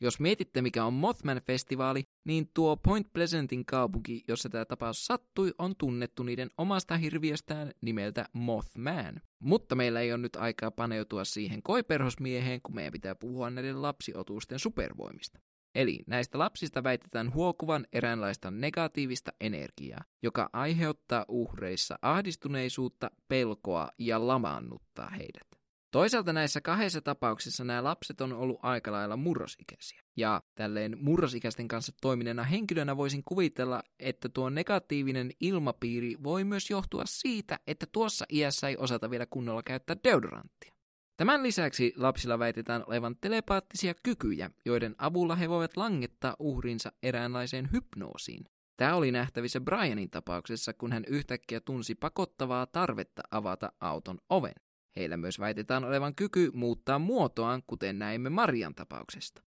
Jos 0.02 0.20
mietitte, 0.20 0.62
mikä 0.62 0.86
on 0.86 0.94
Mothman-festivaali, 0.94 2.04
niin 2.24 2.50
tuo 2.54 2.78
Point 2.78 3.14
Pleasantin 3.14 3.66
kaupunki, 3.66 4.24
jossa 4.28 4.50
tämä 4.50 4.66
tapaus 4.66 5.06
sattui, 5.06 5.54
on 5.58 5.76
tunnettu 5.76 6.24
niiden 6.24 6.50
omasta 6.58 6.98
hirviöstään 6.98 7.72
nimeltä 7.82 8.26
Mothman. 8.34 9.22
Mutta 9.40 9.76
meillä 9.76 10.02
ei 10.02 10.12
ole 10.12 10.18
nyt 10.18 10.36
aikaa 10.36 10.72
paneutua 10.72 11.26
siihen 11.26 11.64
koiperhosmieheen, 11.64 12.62
kun 12.62 12.76
meidän 12.76 12.94
pitää 12.94 13.16
puhua 13.16 13.50
näiden 13.50 13.82
lapsiotuusten 13.82 14.60
supervoimista. 14.60 15.40
Eli 15.76 16.00
näistä 16.08 16.40
lapsista 16.40 16.84
väitetään 16.84 17.34
huokuvan 17.34 17.88
eräänlaista 17.94 18.52
negatiivista 18.52 19.32
energiaa, 19.42 20.04
joka 20.22 20.50
aiheuttaa 20.54 21.26
uhreissa 21.28 22.00
ahdistuneisuutta, 22.02 23.12
pelkoa 23.28 23.90
ja 24.00 24.28
lamaannuttaa 24.28 25.10
heidät. 25.10 25.48
Toisaalta 25.92 26.34
näissä 26.34 26.62
kahdessa 26.62 27.02
tapauksessa 27.02 27.64
nämä 27.64 27.84
lapset 27.84 28.22
on 28.22 28.34
ollut 28.34 28.60
aika 28.64 28.92
lailla 28.92 29.18
murrosikäisiä. 29.18 30.02
Ja 30.18 30.42
tälleen 30.56 30.98
murrosikäisten 31.02 31.68
kanssa 31.68 31.92
toimineena 32.02 32.44
henkilönä 32.44 32.98
voisin 32.98 33.24
kuvitella, 33.26 33.84
että 34.00 34.30
tuo 34.30 34.50
negatiivinen 34.50 35.32
ilmapiiri 35.40 36.16
voi 36.24 36.44
myös 36.44 36.70
johtua 36.70 37.04
siitä, 37.06 37.60
että 37.68 37.86
tuossa 37.92 38.26
iässä 38.32 38.68
ei 38.68 38.78
osata 38.78 39.10
vielä 39.10 39.26
kunnolla 39.30 39.64
käyttää 39.64 39.96
deodoranttia. 40.04 40.77
Tämän 41.18 41.44
lisäksi 41.44 41.94
lapsilla 41.96 42.40
väitetään 42.40 42.84
olevan 42.88 43.16
telepaattisia 43.22 43.94
kykyjä, 44.04 44.50
joiden 44.66 44.96
avulla 44.98 45.36
he 45.36 45.50
voivat 45.50 45.78
langettaa 45.78 46.36
uhrinsa 46.40 46.92
eräänlaiseen 47.04 47.70
hypnoosiin. 47.72 48.46
Tämä 48.78 48.96
oli 48.96 49.12
nähtävissä 49.12 49.62
Brianin 49.62 50.10
tapauksessa, 50.10 50.74
kun 50.74 50.92
hän 50.92 51.04
yhtäkkiä 51.08 51.62
tunsi 51.62 51.96
pakottavaa 51.96 52.66
tarvetta 52.66 53.22
avata 53.32 53.72
auton 53.80 54.18
oven. 54.30 54.54
Heillä 54.96 55.18
myös 55.18 55.40
väitetään 55.40 55.84
olevan 55.84 56.16
kyky 56.16 56.52
muuttaa 56.54 57.00
muotoaan, 57.00 57.64
kuten 57.68 58.00
näimme 58.00 58.30
Marian 58.30 58.76
tapauksesta. 58.76 59.42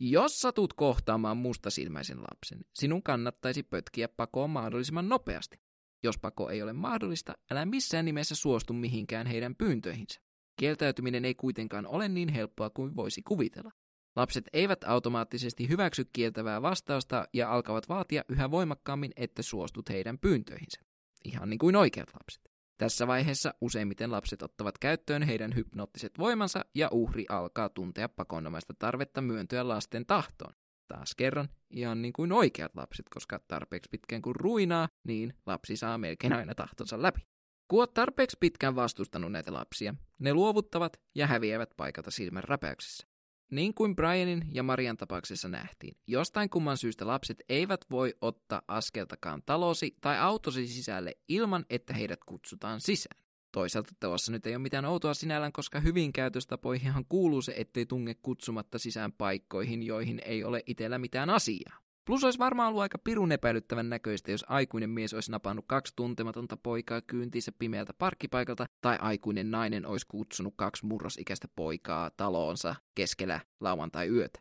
Jos 0.00 0.40
satut 0.40 0.72
kohtaamaan 0.72 1.36
mustasilmäisen 1.36 2.18
lapsen, 2.20 2.60
sinun 2.74 3.02
kannattaisi 3.02 3.62
pötkiä 3.62 4.08
pakoon 4.08 4.50
mahdollisimman 4.50 5.08
nopeasti. 5.08 5.60
Jos 6.02 6.18
pako 6.18 6.50
ei 6.50 6.62
ole 6.62 6.72
mahdollista, 6.72 7.34
älä 7.50 7.66
missään 7.66 8.04
nimessä 8.04 8.34
suostu 8.34 8.72
mihinkään 8.72 9.26
heidän 9.26 9.54
pyyntöihinsä. 9.54 10.25
Kieltäytyminen 10.56 11.24
ei 11.24 11.34
kuitenkaan 11.34 11.86
ole 11.86 12.08
niin 12.08 12.28
helppoa 12.28 12.70
kuin 12.70 12.96
voisi 12.96 13.22
kuvitella. 13.22 13.70
Lapset 14.16 14.44
eivät 14.52 14.84
automaattisesti 14.84 15.68
hyväksy 15.68 16.04
kieltävää 16.12 16.62
vastausta 16.62 17.28
ja 17.32 17.52
alkavat 17.52 17.88
vaatia 17.88 18.24
yhä 18.28 18.50
voimakkaammin, 18.50 19.12
että 19.16 19.42
suostut 19.42 19.88
heidän 19.88 20.18
pyyntöihinsä. 20.18 20.80
Ihan 21.24 21.50
niin 21.50 21.58
kuin 21.58 21.76
oikeat 21.76 22.08
lapset. 22.20 22.42
Tässä 22.78 23.06
vaiheessa 23.06 23.54
useimmiten 23.60 24.12
lapset 24.12 24.42
ottavat 24.42 24.78
käyttöön 24.78 25.22
heidän 25.22 25.54
hypnoottiset 25.54 26.18
voimansa 26.18 26.64
ja 26.74 26.88
uhri 26.92 27.24
alkaa 27.28 27.68
tuntea 27.68 28.08
pakonomaista 28.08 28.74
tarvetta 28.78 29.20
myöntyä 29.20 29.68
lasten 29.68 30.06
tahtoon. 30.06 30.52
Taas 30.88 31.14
kerran, 31.14 31.48
ihan 31.70 32.02
niin 32.02 32.12
kuin 32.12 32.32
oikeat 32.32 32.74
lapset, 32.74 33.06
koska 33.08 33.40
tarpeeksi 33.48 33.88
pitkään 33.90 34.22
kuin 34.22 34.36
ruinaa, 34.36 34.88
niin 35.04 35.34
lapsi 35.46 35.76
saa 35.76 35.98
melkein 35.98 36.32
aina 36.32 36.54
tahtonsa 36.54 37.02
läpi. 37.02 37.20
Kun 37.68 37.78
olet 37.78 37.94
tarpeeksi 37.94 38.36
pitkään 38.40 38.76
vastustanut 38.76 39.32
näitä 39.32 39.52
lapsia, 39.52 39.94
ne 40.18 40.34
luovuttavat 40.34 41.00
ja 41.14 41.26
häviävät 41.26 41.70
paikalta 41.76 42.10
silmän 42.10 42.44
räpäyksessä. 42.44 43.06
Niin 43.50 43.74
kuin 43.74 43.96
Brianin 43.96 44.44
ja 44.52 44.62
Marian 44.62 44.96
tapauksessa 44.96 45.48
nähtiin, 45.48 45.96
jostain 46.06 46.50
kumman 46.50 46.76
syystä 46.76 47.06
lapset 47.06 47.42
eivät 47.48 47.80
voi 47.90 48.14
ottaa 48.20 48.62
askeltakaan 48.68 49.42
talosi 49.46 49.96
tai 50.00 50.18
autosi 50.18 50.66
sisälle 50.66 51.16
ilman, 51.28 51.64
että 51.70 51.94
heidät 51.94 52.24
kutsutaan 52.26 52.80
sisään. 52.80 53.22
Toisaalta 53.52 53.92
tuossa 54.00 54.32
nyt 54.32 54.46
ei 54.46 54.54
ole 54.54 54.62
mitään 54.62 54.84
outoa 54.84 55.14
sinällään, 55.14 55.52
koska 55.52 55.80
hyvin 55.80 56.12
käytöstapoihinhan 56.12 57.04
kuuluu 57.08 57.42
se, 57.42 57.54
ettei 57.56 57.86
tunge 57.86 58.14
kutsumatta 58.14 58.78
sisään 58.78 59.12
paikkoihin, 59.12 59.82
joihin 59.82 60.20
ei 60.24 60.44
ole 60.44 60.62
itsellä 60.66 60.98
mitään 60.98 61.30
asiaa. 61.30 61.85
Plus 62.06 62.24
olisi 62.24 62.38
varmaan 62.38 62.68
ollut 62.68 62.82
aika 62.82 62.98
pirun 62.98 63.32
epäilyttävän 63.32 63.88
näköistä, 63.88 64.30
jos 64.30 64.44
aikuinen 64.48 64.90
mies 64.90 65.14
olisi 65.14 65.30
napannut 65.30 65.64
kaksi 65.68 65.92
tuntematonta 65.96 66.56
poikaa 66.56 67.00
kyyntiinsä 67.00 67.52
pimeältä 67.52 67.92
parkkipaikalta, 67.94 68.66
tai 68.80 68.98
aikuinen 69.00 69.50
nainen 69.50 69.86
olisi 69.86 70.06
kutsunut 70.08 70.54
kaksi 70.56 70.86
murrosikäistä 70.86 71.48
poikaa 71.56 72.10
taloonsa 72.10 72.74
keskellä 72.94 73.40
lauantai-yötä. 73.60 74.40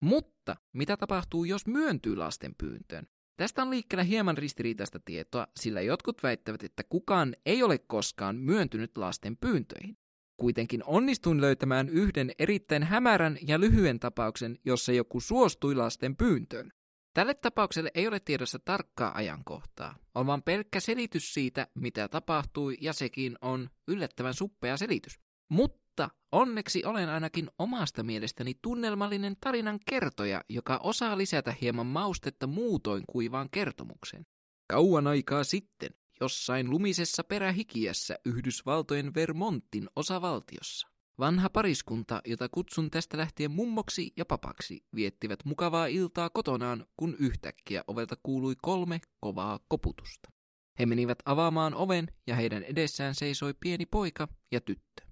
Mutta 0.00 0.56
mitä 0.72 0.96
tapahtuu, 0.96 1.44
jos 1.44 1.66
myöntyy 1.66 2.16
lasten 2.16 2.54
pyyntöön? 2.58 3.06
Tästä 3.36 3.62
on 3.62 3.70
liikkeellä 3.70 4.04
hieman 4.04 4.38
ristiriitaista 4.38 5.00
tietoa, 5.04 5.46
sillä 5.56 5.80
jotkut 5.80 6.22
väittävät, 6.22 6.62
että 6.62 6.82
kukaan 6.88 7.36
ei 7.46 7.62
ole 7.62 7.78
koskaan 7.78 8.36
myöntynyt 8.36 8.98
lasten 8.98 9.36
pyyntöihin. 9.36 9.96
Kuitenkin 10.36 10.84
onnistuin 10.84 11.40
löytämään 11.40 11.88
yhden 11.88 12.32
erittäin 12.38 12.82
hämärän 12.82 13.38
ja 13.46 13.60
lyhyen 13.60 14.00
tapauksen, 14.00 14.58
jossa 14.64 14.92
joku 14.92 15.20
suostui 15.20 15.74
lasten 15.74 16.16
pyyntöön. 16.16 16.72
Tälle 17.14 17.34
tapaukselle 17.34 17.90
ei 17.94 18.08
ole 18.08 18.20
tiedossa 18.20 18.58
tarkkaa 18.58 19.16
ajankohtaa, 19.16 19.96
on 20.14 20.26
vain 20.26 20.42
pelkkä 20.42 20.80
selitys 20.80 21.34
siitä, 21.34 21.66
mitä 21.74 22.08
tapahtui, 22.08 22.76
ja 22.80 22.92
sekin 22.92 23.38
on 23.40 23.70
yllättävän 23.88 24.34
suppea 24.34 24.76
selitys. 24.76 25.20
Mutta 25.48 26.08
onneksi 26.32 26.84
olen 26.84 27.08
ainakin 27.08 27.50
omasta 27.58 28.02
mielestäni 28.02 28.54
tunnelmallinen 28.62 29.36
tarinan 29.40 29.78
kertoja, 29.86 30.44
joka 30.48 30.80
osaa 30.82 31.18
lisätä 31.18 31.54
hieman 31.60 31.86
maustetta 31.86 32.46
muutoin 32.46 33.04
kuivaan 33.08 33.48
kertomukseen. 33.50 34.26
Kauan 34.68 35.06
aikaa 35.06 35.44
sitten, 35.44 35.90
jossain 36.20 36.70
lumisessa 36.70 37.24
perähikiässä 37.24 38.18
Yhdysvaltojen 38.24 39.14
Vermontin 39.14 39.88
osavaltiossa. 39.96 40.93
Vanha 41.18 41.50
pariskunta, 41.50 42.20
jota 42.24 42.48
kutsun 42.48 42.90
tästä 42.90 43.16
lähtien 43.16 43.50
mummoksi 43.50 44.12
ja 44.16 44.24
papaksi, 44.24 44.84
viettivät 44.94 45.44
mukavaa 45.44 45.86
iltaa 45.86 46.30
kotonaan, 46.30 46.86
kun 46.96 47.16
yhtäkkiä 47.18 47.84
ovelta 47.86 48.16
kuului 48.22 48.54
kolme 48.62 49.00
kovaa 49.20 49.60
koputusta. 49.68 50.30
He 50.78 50.86
menivät 50.86 51.18
avaamaan 51.24 51.74
oven 51.74 52.08
ja 52.26 52.36
heidän 52.36 52.62
edessään 52.62 53.14
seisoi 53.14 53.54
pieni 53.60 53.86
poika 53.86 54.28
ja 54.52 54.60
tyttö. 54.60 55.02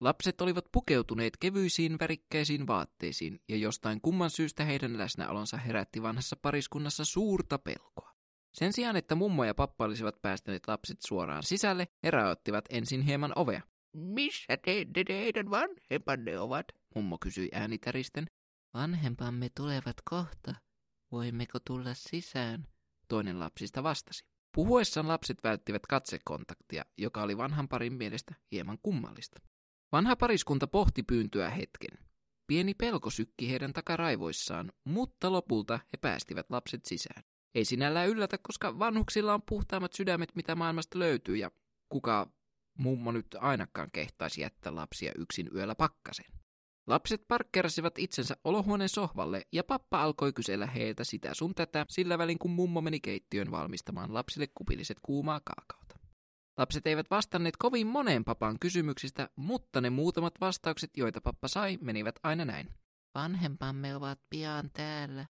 Lapset 0.00 0.40
olivat 0.40 0.64
pukeutuneet 0.72 1.36
kevyisiin 1.36 1.98
värikkäisiin 2.00 2.66
vaatteisiin 2.66 3.40
ja 3.48 3.56
jostain 3.56 4.00
kumman 4.00 4.30
syystä 4.30 4.64
heidän 4.64 4.98
läsnäolonsa 4.98 5.56
herätti 5.56 6.02
vanhassa 6.02 6.36
pariskunnassa 6.36 7.04
suurta 7.04 7.58
pelkoa. 7.58 8.14
Sen 8.54 8.72
sijaan, 8.72 8.96
että 8.96 9.14
mummo 9.14 9.44
ja 9.44 9.54
pappa 9.54 9.84
olisivat 9.84 10.22
päästäneet 10.22 10.68
lapset 10.68 10.98
suoraan 11.06 11.42
sisälle, 11.42 11.88
he 12.02 12.10
ensin 12.70 13.02
hieman 13.02 13.32
ovea. 13.36 13.62
Missä 13.98 14.56
te, 14.56 14.86
te 14.94 15.04
teidän 15.04 15.50
vanhempanne 15.50 16.38
ovat? 16.38 16.66
Mummo 16.94 17.18
kysyi 17.20 17.48
äänitäristen. 17.52 18.26
Vanhempamme 18.74 19.48
tulevat 19.56 19.96
kohta. 20.10 20.54
Voimmeko 21.12 21.58
tulla 21.66 21.94
sisään? 21.94 22.66
Toinen 23.08 23.40
lapsista 23.40 23.82
vastasi. 23.82 24.24
Puhuessaan 24.54 25.08
lapset 25.08 25.38
välttivät 25.44 25.86
katsekontaktia, 25.86 26.84
joka 26.98 27.22
oli 27.22 27.36
vanhan 27.36 27.68
parin 27.68 27.92
mielestä 27.92 28.34
hieman 28.52 28.78
kummallista. 28.82 29.40
Vanha 29.92 30.16
pariskunta 30.16 30.66
pohti 30.66 31.02
pyyntöä 31.02 31.50
hetken. 31.50 31.98
Pieni 32.46 32.74
pelko 32.74 33.10
sykki 33.10 33.50
heidän 33.50 33.72
takaraivoissaan, 33.72 34.72
mutta 34.84 35.32
lopulta 35.32 35.80
he 35.92 35.98
päästivät 36.00 36.50
lapset 36.50 36.84
sisään. 36.84 37.22
Ei 37.54 37.64
sinällään 37.64 38.08
yllätä, 38.08 38.38
koska 38.42 38.78
vanhuksilla 38.78 39.34
on 39.34 39.42
puhtaimmat 39.48 39.92
sydämet, 39.92 40.34
mitä 40.34 40.54
maailmasta 40.54 40.98
löytyy, 40.98 41.36
ja 41.36 41.50
kuka 41.88 42.30
mummo 42.78 43.12
nyt 43.12 43.26
ainakaan 43.40 43.88
kehtaisi 43.92 44.40
jättää 44.40 44.74
lapsia 44.74 45.12
yksin 45.18 45.48
yöllä 45.54 45.74
pakkasen. 45.74 46.26
Lapset 46.86 47.28
parkkerasivat 47.28 47.98
itsensä 47.98 48.36
olohuoneen 48.44 48.88
sohvalle 48.88 49.42
ja 49.52 49.64
pappa 49.64 50.02
alkoi 50.02 50.32
kysellä 50.32 50.66
heiltä 50.66 51.04
sitä 51.04 51.34
sun 51.34 51.54
tätä 51.54 51.86
sillä 51.88 52.18
välin 52.18 52.38
kun 52.38 52.50
mummo 52.50 52.80
meni 52.80 53.00
keittiön 53.00 53.50
valmistamaan 53.50 54.14
lapsille 54.14 54.46
kupilliset 54.54 54.96
kuumaa 55.02 55.40
kaakaota. 55.44 55.98
Lapset 56.56 56.86
eivät 56.86 57.10
vastanneet 57.10 57.56
kovin 57.56 57.86
moneen 57.86 58.24
papan 58.24 58.58
kysymyksistä, 58.58 59.28
mutta 59.36 59.80
ne 59.80 59.90
muutamat 59.90 60.34
vastaukset, 60.40 60.90
joita 60.96 61.20
pappa 61.20 61.48
sai, 61.48 61.78
menivät 61.80 62.14
aina 62.22 62.44
näin. 62.44 62.68
Vanhempamme 63.14 63.96
ovat 63.96 64.18
pian 64.30 64.70
täällä. 64.72 65.26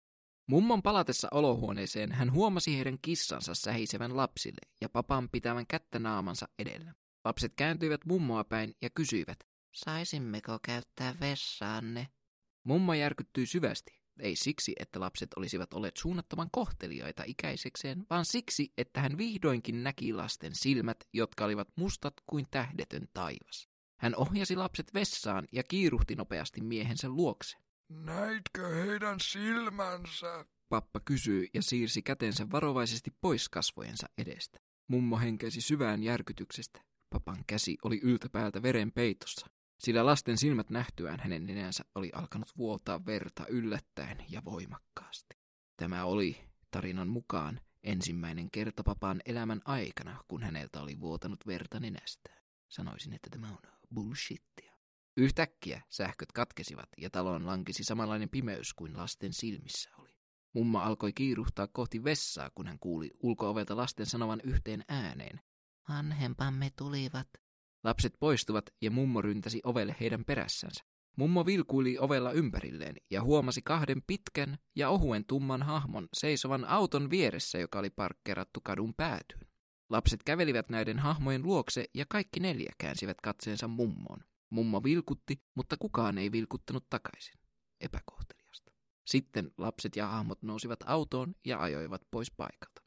Mummon 0.46 0.82
palatessa 0.82 1.28
olohuoneeseen 1.30 2.12
hän 2.12 2.32
huomasi 2.32 2.76
heidän 2.76 2.98
kissansa 3.02 3.54
sähisevän 3.54 4.16
lapsille 4.16 4.60
ja 4.80 4.88
papan 4.88 5.28
pitävän 5.28 5.66
kättä 5.66 5.98
naamansa 5.98 6.48
edellä. 6.58 6.94
Lapset 7.24 7.52
kääntyivät 7.56 8.04
mummoa 8.04 8.44
päin 8.44 8.74
ja 8.82 8.90
kysyivät, 8.90 9.38
Saisimmeko 9.74 10.58
käyttää 10.62 11.14
vessaanne? 11.20 12.08
Mummo 12.64 12.94
järkyttyi 12.94 13.46
syvästi. 13.46 13.98
Ei 14.20 14.36
siksi, 14.36 14.72
että 14.78 15.00
lapset 15.00 15.34
olisivat 15.36 15.74
olleet 15.74 15.96
suunnattoman 15.96 16.48
kohteliaita 16.52 17.22
ikäisekseen, 17.26 18.06
vaan 18.10 18.24
siksi, 18.24 18.72
että 18.78 19.00
hän 19.00 19.18
vihdoinkin 19.18 19.82
näki 19.82 20.12
lasten 20.12 20.54
silmät, 20.54 20.96
jotka 21.12 21.44
olivat 21.44 21.68
mustat 21.76 22.14
kuin 22.26 22.46
tähdetön 22.50 23.08
taivas. 23.12 23.68
Hän 24.00 24.16
ohjasi 24.16 24.56
lapset 24.56 24.94
vessaan 24.94 25.46
ja 25.52 25.62
kiiruhti 25.62 26.14
nopeasti 26.14 26.60
miehensä 26.60 27.08
luokse. 27.08 27.56
Näitkö 27.88 28.68
heidän 28.68 29.20
silmänsä? 29.20 30.44
Pappa 30.68 31.00
kysyi 31.00 31.50
ja 31.54 31.62
siirsi 31.62 32.02
kätensä 32.02 32.50
varovaisesti 32.50 33.10
pois 33.20 33.48
kasvojensa 33.48 34.06
edestä. 34.18 34.58
Mummo 34.88 35.18
henkäisi 35.18 35.60
syvään 35.60 36.02
järkytyksestä. 36.02 36.87
Papan 37.10 37.44
käsi 37.46 37.78
oli 37.82 38.00
yltäpäältä 38.02 38.62
veren 38.62 38.92
peitossa, 38.92 39.46
sillä 39.78 40.06
lasten 40.06 40.38
silmät 40.38 40.70
nähtyään 40.70 41.20
hänen 41.20 41.46
nenänsä 41.46 41.84
oli 41.94 42.10
alkanut 42.14 42.52
vuotaa 42.56 43.06
verta 43.06 43.46
yllättäen 43.46 44.24
ja 44.28 44.44
voimakkaasti. 44.44 45.36
Tämä 45.76 46.04
oli, 46.04 46.36
tarinan 46.70 47.08
mukaan, 47.08 47.60
ensimmäinen 47.82 48.50
kerta 48.50 48.82
papan 48.84 49.20
elämän 49.24 49.60
aikana, 49.64 50.24
kun 50.28 50.42
häneltä 50.42 50.82
oli 50.82 51.00
vuotanut 51.00 51.46
verta 51.46 51.80
nenästään. 51.80 52.42
Sanoisin, 52.68 53.12
että 53.12 53.30
tämä 53.30 53.48
on 53.48 53.58
bullshittia. 53.94 54.72
Yhtäkkiä 55.16 55.82
sähköt 55.88 56.32
katkesivat 56.32 56.88
ja 56.98 57.10
taloon 57.10 57.46
lankisi 57.46 57.84
samanlainen 57.84 58.28
pimeys 58.28 58.74
kuin 58.74 58.96
lasten 58.96 59.32
silmissä 59.32 59.90
oli. 59.98 60.18
Mumma 60.52 60.84
alkoi 60.84 61.12
kiiruhtaa 61.12 61.66
kohti 61.66 62.04
vessaa, 62.04 62.50
kun 62.54 62.66
hän 62.66 62.78
kuuli 62.78 63.10
ulkoovelta 63.20 63.76
lasten 63.76 64.06
sanovan 64.06 64.40
yhteen 64.44 64.84
ääneen. 64.88 65.40
Vanhempamme 65.88 66.70
tulivat. 66.76 67.28
Lapset 67.84 68.14
poistuvat 68.20 68.64
ja 68.82 68.90
mummo 68.90 69.22
ryntäsi 69.22 69.60
ovelle 69.64 69.96
heidän 70.00 70.24
perässänsä. 70.24 70.84
Mummo 71.16 71.46
vilkuili 71.46 71.98
ovella 71.98 72.32
ympärilleen 72.32 72.96
ja 73.10 73.22
huomasi 73.22 73.62
kahden 73.62 74.02
pitkän 74.06 74.58
ja 74.76 74.88
ohuen 74.88 75.24
tumman 75.24 75.62
hahmon 75.62 76.08
seisovan 76.14 76.64
auton 76.64 77.10
vieressä, 77.10 77.58
joka 77.58 77.78
oli 77.78 77.90
parkkerattu 77.90 78.60
kadun 78.60 78.94
päätyyn. 78.94 79.48
Lapset 79.90 80.22
kävelivät 80.22 80.68
näiden 80.68 80.98
hahmojen 80.98 81.42
luokse 81.42 81.84
ja 81.94 82.04
kaikki 82.08 82.40
neljä 82.40 82.72
käänsivät 82.78 83.20
katseensa 83.20 83.68
mummoon. 83.68 84.24
Mummo 84.50 84.82
vilkutti, 84.84 85.42
mutta 85.54 85.76
kukaan 85.78 86.18
ei 86.18 86.32
vilkuttanut 86.32 86.86
takaisin. 86.90 87.34
Epäkohteliasta. 87.80 88.72
Sitten 89.06 89.50
lapset 89.58 89.96
ja 89.96 90.06
hahmot 90.06 90.42
nousivat 90.42 90.78
autoon 90.86 91.34
ja 91.44 91.60
ajoivat 91.60 92.02
pois 92.10 92.30
paikalta. 92.30 92.77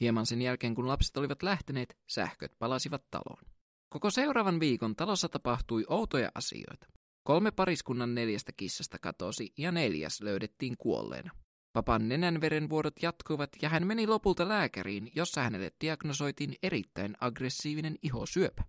Hieman 0.00 0.26
sen 0.26 0.42
jälkeen, 0.42 0.74
kun 0.74 0.88
lapset 0.88 1.16
olivat 1.16 1.42
lähteneet, 1.42 1.96
sähköt 2.06 2.52
palasivat 2.58 3.02
taloon. 3.10 3.44
Koko 3.88 4.10
seuraavan 4.10 4.60
viikon 4.60 4.96
talossa 4.96 5.28
tapahtui 5.28 5.84
outoja 5.88 6.30
asioita. 6.34 6.86
Kolme 7.22 7.50
pariskunnan 7.50 8.14
neljästä 8.14 8.52
kissasta 8.56 8.98
katosi 8.98 9.52
ja 9.58 9.72
neljäs 9.72 10.20
löydettiin 10.20 10.76
kuolleena. 10.78 11.30
Papan 11.72 12.08
nenänverenvuodot 12.08 13.02
jatkuivat 13.02 13.50
ja 13.62 13.68
hän 13.68 13.86
meni 13.86 14.06
lopulta 14.06 14.48
lääkäriin, 14.48 15.10
jossa 15.14 15.42
hänelle 15.42 15.72
diagnosoitiin 15.80 16.54
erittäin 16.62 17.16
aggressiivinen 17.20 17.96
ihosyöpä. 18.02 18.64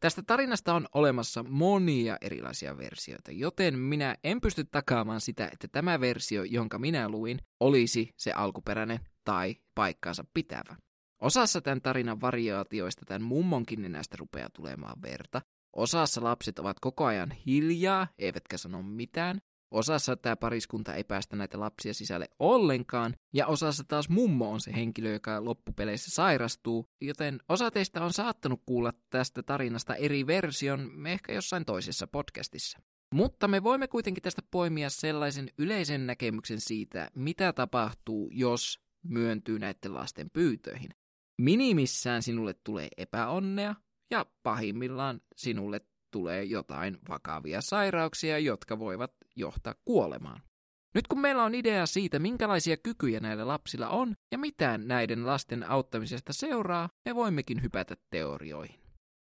Tästä 0.00 0.22
tarinasta 0.22 0.74
on 0.74 0.88
olemassa 0.94 1.42
monia 1.42 2.16
erilaisia 2.20 2.78
versioita, 2.78 3.32
joten 3.32 3.78
minä 3.78 4.16
en 4.24 4.40
pysty 4.40 4.64
takaamaan 4.64 5.20
sitä, 5.20 5.48
että 5.52 5.68
tämä 5.68 6.00
versio, 6.00 6.44
jonka 6.44 6.78
minä 6.78 7.08
luin, 7.08 7.38
olisi 7.60 8.10
se 8.16 8.32
alkuperäinen 8.32 9.00
tai 9.28 9.56
paikkaansa 9.74 10.24
pitävä. 10.34 10.76
Osassa 11.22 11.60
tämän 11.60 11.82
tarinan 11.82 12.20
variaatioista 12.20 13.04
tämän 13.06 13.22
mummonkin 13.22 13.82
nenästä 13.82 14.16
rupeaa 14.16 14.48
tulemaan 14.50 15.02
verta. 15.02 15.42
Osassa 15.76 16.24
lapset 16.24 16.58
ovat 16.58 16.80
koko 16.80 17.04
ajan 17.04 17.30
hiljaa, 17.30 18.06
eivätkä 18.18 18.58
sano 18.58 18.82
mitään. 18.82 19.40
Osassa 19.70 20.16
tämä 20.16 20.36
pariskunta 20.36 20.94
ei 20.94 21.04
päästä 21.04 21.36
näitä 21.36 21.60
lapsia 21.60 21.94
sisälle 21.94 22.28
ollenkaan, 22.38 23.14
ja 23.34 23.46
osassa 23.46 23.84
taas 23.88 24.08
mummo 24.08 24.52
on 24.52 24.60
se 24.60 24.72
henkilö, 24.72 25.12
joka 25.12 25.44
loppupeleissä 25.44 26.10
sairastuu, 26.10 26.86
joten 27.00 27.40
osa 27.48 27.70
teistä 27.70 28.04
on 28.04 28.12
saattanut 28.12 28.62
kuulla 28.66 28.92
tästä 29.10 29.42
tarinasta 29.42 29.94
eri 29.94 30.26
version, 30.26 31.06
ehkä 31.06 31.32
jossain 31.32 31.64
toisessa 31.64 32.06
podcastissa. 32.06 32.78
Mutta 33.14 33.48
me 33.48 33.62
voimme 33.62 33.88
kuitenkin 33.88 34.22
tästä 34.22 34.42
poimia 34.50 34.90
sellaisen 34.90 35.48
yleisen 35.58 36.06
näkemyksen 36.06 36.60
siitä, 36.60 37.10
mitä 37.14 37.52
tapahtuu, 37.52 38.30
jos 38.32 38.87
myöntyy 39.08 39.58
näiden 39.58 39.94
lasten 39.94 40.30
pyytöihin. 40.30 40.90
Minimissään 41.38 42.22
sinulle 42.22 42.54
tulee 42.64 42.88
epäonnea, 42.96 43.74
ja 44.10 44.26
pahimmillaan 44.42 45.20
sinulle 45.36 45.80
tulee 46.10 46.44
jotain 46.44 46.98
vakavia 47.08 47.60
sairauksia, 47.60 48.38
jotka 48.38 48.78
voivat 48.78 49.12
johtaa 49.36 49.74
kuolemaan. 49.84 50.42
Nyt 50.94 51.08
kun 51.08 51.20
meillä 51.20 51.44
on 51.44 51.54
idea 51.54 51.86
siitä, 51.86 52.18
minkälaisia 52.18 52.76
kykyjä 52.76 53.20
näillä 53.20 53.46
lapsilla 53.46 53.88
on 53.88 54.14
ja 54.32 54.38
mitä 54.38 54.78
näiden 54.78 55.26
lasten 55.26 55.70
auttamisesta 55.70 56.32
seuraa, 56.32 56.88
me 57.04 57.14
voimmekin 57.14 57.62
hypätä 57.62 57.96
teorioihin. 58.10 58.80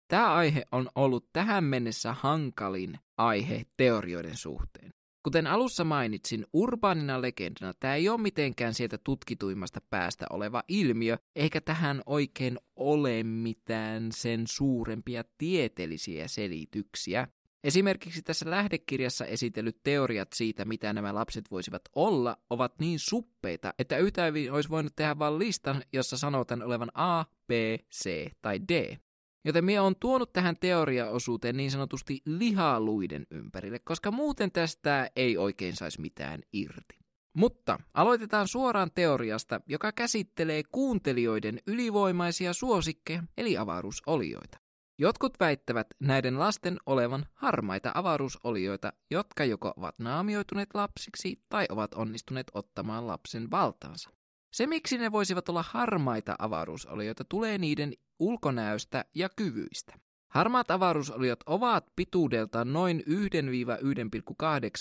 Tämä 0.08 0.34
aihe 0.34 0.66
on 0.72 0.88
ollut 0.94 1.28
tähän 1.32 1.64
mennessä 1.64 2.12
hankalin 2.12 2.98
aihe 3.18 3.66
teorioiden 3.76 4.36
suhteen. 4.36 4.90
Kuten 5.26 5.46
alussa 5.46 5.84
mainitsin, 5.84 6.46
urbaanina 6.52 7.22
legendana 7.22 7.72
tämä 7.80 7.94
ei 7.94 8.08
ole 8.08 8.20
mitenkään 8.20 8.74
sieltä 8.74 8.98
tutkituimmasta 8.98 9.80
päästä 9.90 10.26
oleva 10.30 10.62
ilmiö, 10.68 11.18
eikä 11.36 11.60
tähän 11.60 12.02
oikein 12.06 12.58
ole 12.76 13.22
mitään 13.22 14.12
sen 14.12 14.44
suurempia 14.46 15.24
tieteellisiä 15.38 16.28
selityksiä. 16.28 17.28
Esimerkiksi 17.64 18.22
tässä 18.22 18.50
lähdekirjassa 18.50 19.24
esitellyt 19.26 19.76
teoriat 19.82 20.28
siitä, 20.34 20.64
mitä 20.64 20.92
nämä 20.92 21.14
lapset 21.14 21.50
voisivat 21.50 21.82
olla, 21.94 22.36
ovat 22.50 22.78
niin 22.78 22.98
suppeita, 22.98 23.74
että 23.78 23.98
yhtä 23.98 24.24
hyvin 24.24 24.52
olisi 24.52 24.70
voinut 24.70 24.96
tehdä 24.96 25.18
vain 25.18 25.38
listan, 25.38 25.82
jossa 25.92 26.18
sanotaan 26.18 26.62
olevan 26.62 26.90
A, 26.94 27.24
B, 27.24 27.50
C 27.92 28.30
tai 28.42 28.60
D. 28.68 28.96
Joten 29.46 29.64
minä 29.64 29.82
on 29.82 29.96
tuonut 29.96 30.32
tähän 30.32 30.56
teoriaosuuteen 30.60 31.56
niin 31.56 31.70
sanotusti 31.70 32.20
lihaluiden 32.24 33.26
ympärille, 33.30 33.78
koska 33.78 34.10
muuten 34.10 34.52
tästä 34.52 35.10
ei 35.16 35.36
oikein 35.36 35.76
saisi 35.76 36.00
mitään 36.00 36.40
irti. 36.52 36.98
Mutta 37.36 37.78
aloitetaan 37.94 38.48
suoraan 38.48 38.90
teoriasta, 38.94 39.60
joka 39.66 39.92
käsittelee 39.92 40.62
kuuntelijoiden 40.72 41.58
ylivoimaisia 41.66 42.52
suosikkeja, 42.52 43.22
eli 43.36 43.56
avaruusolioita. 43.56 44.58
Jotkut 44.98 45.32
väittävät 45.40 45.86
näiden 46.00 46.38
lasten 46.38 46.76
olevan 46.86 47.26
harmaita 47.34 47.92
avaruusolioita, 47.94 48.92
jotka 49.10 49.44
joko 49.44 49.72
ovat 49.76 49.98
naamioituneet 49.98 50.68
lapsiksi 50.74 51.42
tai 51.48 51.66
ovat 51.68 51.94
onnistuneet 51.94 52.50
ottamaan 52.54 53.06
lapsen 53.06 53.50
valtaansa. 53.50 54.15
Se, 54.56 54.66
miksi 54.66 54.98
ne 54.98 55.12
voisivat 55.12 55.48
olla 55.48 55.64
harmaita 55.68 56.36
avaruusolioita, 56.38 57.24
tulee 57.24 57.58
niiden 57.58 57.92
ulkonäöstä 58.18 59.04
ja 59.14 59.28
kyvyistä. 59.36 59.94
Harmaat 60.28 60.70
avaruusoliot 60.70 61.40
ovat 61.46 61.86
pituudeltaan 61.96 62.72
noin 62.72 63.02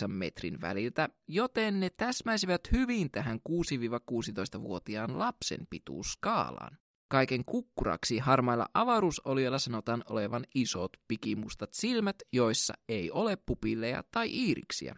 1-1,8 0.03 0.07
metrin 0.07 0.61
väliltä, 0.61 1.09
joten 1.27 1.79
ne 1.79 1.89
täsmäisivät 1.89 2.61
hyvin 2.71 3.11
tähän 3.11 3.39
6-16-vuotiaan 3.49 5.19
lapsen 5.19 5.67
pituuskaalaan. 5.69 6.77
Kaiken 7.07 7.45
kukkuraksi 7.45 8.17
harmailla 8.17 8.69
avaruusolioilla 8.73 9.59
sanotaan 9.59 10.03
olevan 10.09 10.45
isot 10.55 10.91
pikimustat 11.07 11.73
silmät, 11.73 12.15
joissa 12.33 12.73
ei 12.89 13.11
ole 13.11 13.37
pupilleja 13.45 14.03
tai 14.11 14.29
iiriksiä. 14.31 14.95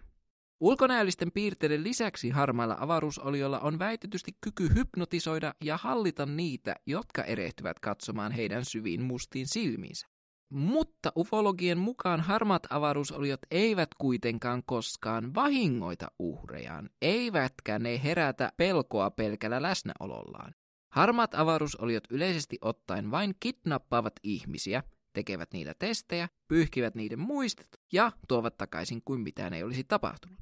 Ulkonäöllisten 0.60 1.32
piirteiden 1.32 1.84
lisäksi 1.84 2.30
harmailla 2.30 2.78
avaruusolioilla 2.80 3.60
on 3.60 3.80
väitetysti 3.80 4.32
kyky 4.41 4.70
hypnotisoida 4.76 5.54
ja 5.63 5.78
hallita 5.78 6.26
niitä, 6.26 6.76
jotka 6.86 7.24
erehtyvät 7.24 7.80
katsomaan 7.80 8.32
heidän 8.32 8.65
syviin 8.65 9.02
mustiin 9.02 9.48
silmiinsä. 9.48 10.08
Mutta 10.50 11.12
ufologien 11.17 11.78
mukaan 11.78 12.20
harmaat 12.20 12.67
avaruusoliot 12.70 13.39
eivät 13.52 13.89
kuitenkaan 13.98 14.63
koskaan 14.65 15.36
vahingoita 15.36 16.12
uhrejaan, 16.20 16.89
eivätkä 17.02 17.80
ne 17.80 18.04
herätä 18.04 18.52
pelkoa 18.58 19.12
pelkällä 19.12 19.62
läsnäolollaan. 19.62 20.54
Harmaat 20.91 21.36
avaruusoliot 21.36 22.04
yleisesti 22.10 22.58
ottaen 22.62 23.12
vain 23.12 23.36
kidnappaavat 23.39 24.13
ihmisiä, 24.24 24.84
tekevät 25.17 25.53
niillä 25.53 25.73
testejä, 25.80 26.30
pyyhkivät 26.47 26.95
niiden 26.95 27.19
muistot 27.19 27.67
ja 27.93 28.12
tuovat 28.27 28.58
takaisin 28.58 29.01
kuin 29.06 29.21
mitään 29.21 29.53
ei 29.53 29.63
olisi 29.63 29.84
tapahtunut. 29.84 30.39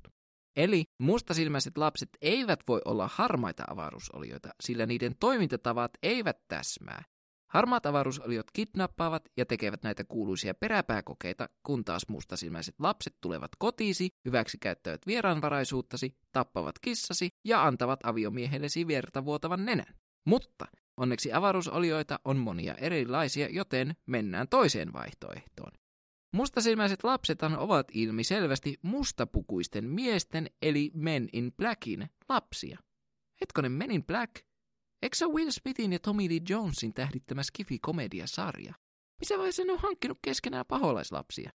Eli 0.55 0.83
mustasilmäiset 0.99 1.77
lapset 1.77 2.09
eivät 2.21 2.59
voi 2.67 2.81
olla 2.85 3.09
harmaita 3.13 3.63
avaruusolioita, 3.67 4.49
sillä 4.61 4.85
niiden 4.85 5.15
toimintatavat 5.19 5.91
eivät 6.03 6.37
täsmää. 6.47 7.03
Harmaat 7.49 7.85
avaruusoliot 7.85 8.51
kidnappaavat 8.53 9.29
ja 9.37 9.45
tekevät 9.45 9.83
näitä 9.83 10.03
kuuluisia 10.03 10.53
peräpääkokeita, 10.53 11.49
kun 11.63 11.85
taas 11.85 12.07
mustasilmäiset 12.07 12.75
lapset 12.79 13.15
tulevat 13.21 13.51
kotiisi, 13.57 14.09
hyväksikäyttävät 14.25 15.07
vieraanvaraisuuttasi, 15.07 16.17
tappavat 16.31 16.79
kissasi 16.79 17.29
ja 17.45 17.63
antavat 17.63 17.99
aviomiehellesi 18.03 18.87
verta 18.87 19.25
vuotavan 19.25 19.65
nenän. 19.65 19.95
Mutta 20.25 20.65
onneksi 20.97 21.33
avaruusolioita 21.33 22.19
on 22.25 22.37
monia 22.37 22.75
erilaisia, 22.75 23.49
joten 23.49 23.95
mennään 24.05 24.47
toiseen 24.47 24.93
vaihtoehtoon. 24.93 25.71
Mustasilmäiset 26.33 27.03
lapsethan 27.03 27.57
ovat 27.57 27.87
ilmiselvästi 27.93 28.77
mustapukuisten 28.81 29.89
miesten 29.89 30.49
eli 30.61 30.91
Men 30.93 31.29
in 31.33 31.51
Blackin 31.57 32.09
lapsia. 32.29 32.79
Hetkonen 33.41 33.71
Men 33.71 33.91
in 33.91 34.03
Black? 34.03 34.35
Eikö 35.01 35.15
se 35.17 35.25
Will 35.25 35.51
Smithin 35.51 35.93
ja 35.93 35.99
Tommy 35.99 36.29
Lee 36.29 36.41
Jonesin 36.49 36.93
tähdittämä 36.93 37.41
Skifi-komediasarja? 37.43 38.73
Missä 39.19 39.37
vaiheessa 39.37 39.63
ne 39.63 39.73
on 39.73 39.79
hankkinut 39.79 40.19
keskenään 40.21 40.65
paholaislapsia? 40.65 41.51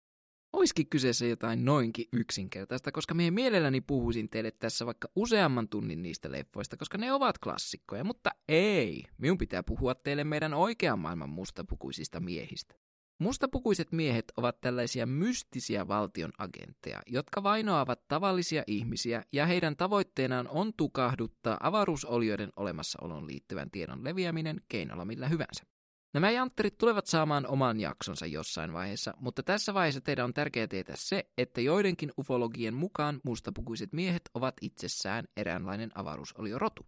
Oiskin 0.53 0.89
kyseessä 0.89 1.27
jotain 1.27 1.65
noinkin 1.65 2.07
yksinkertaista, 2.13 2.93
koska 2.93 3.15
minä 3.15 3.31
mielelläni 3.31 3.81
puhuisin 3.81 4.31
teille 4.31 4.51
tässä 4.51 4.87
vaikka 4.87 5.09
useamman 5.17 5.69
tunnin 5.69 6.03
niistä 6.03 6.33
leffoista, 6.33 6.77
koska 6.77 6.99
ne 6.99 7.13
ovat 7.13 7.39
klassikkoja, 7.39 8.05
mutta 8.05 8.31
ei. 8.49 9.05
Minun 9.19 9.39
pitää 9.39 9.63
puhua 9.63 9.95
teille 9.95 10.25
meidän 10.25 10.55
oikean 10.55 10.99
maailman 10.99 11.31
mustapukuisista 11.31 12.21
miehistä. 12.21 12.75
Mustapukuiset 13.19 13.93
miehet 13.93 14.25
ovat 14.37 14.61
tällaisia 14.61 15.07
mystisiä 15.07 15.89
valtion 15.89 16.31
agentteja, 16.39 17.03
jotka 17.07 17.43
vainoavat 17.43 18.09
tavallisia 18.09 18.63
ihmisiä 18.67 19.23
ja 19.33 19.47
heidän 19.47 19.77
tavoitteenaan 19.77 20.49
on 20.49 20.73
tukahduttaa 20.77 21.57
avaruusolioiden 21.61 22.53
olemassaolon 22.57 23.27
liittyvän 23.27 23.71
tiedon 23.71 24.05
leviäminen 24.05 24.61
keinolla 24.69 25.05
millä 25.05 25.29
hyvänsä. 25.29 25.65
Nämä 26.15 26.31
jantterit 26.31 26.79
tulevat 26.79 27.07
saamaan 27.07 27.47
oman 27.47 27.81
jaksonsa 27.81 28.27
jossain 28.27 28.73
vaiheessa, 28.73 29.15
mutta 29.21 29.43
tässä 29.43 29.75
vaiheessa 29.75 30.01
teidän 30.01 30.25
on 30.25 30.35
tärkeää 30.35 30.67
tietää 30.67 30.97
se, 30.99 31.31
että 31.39 31.61
joidenkin 31.61 32.13
ufologien 32.19 32.75
mukaan 32.75 33.21
mustapukuiset 33.25 33.93
miehet 33.93 34.23
ovat 34.35 34.55
itsessään 34.61 35.25
eräänlainen 35.37 35.91
avaruusoliorotu. 35.95 36.87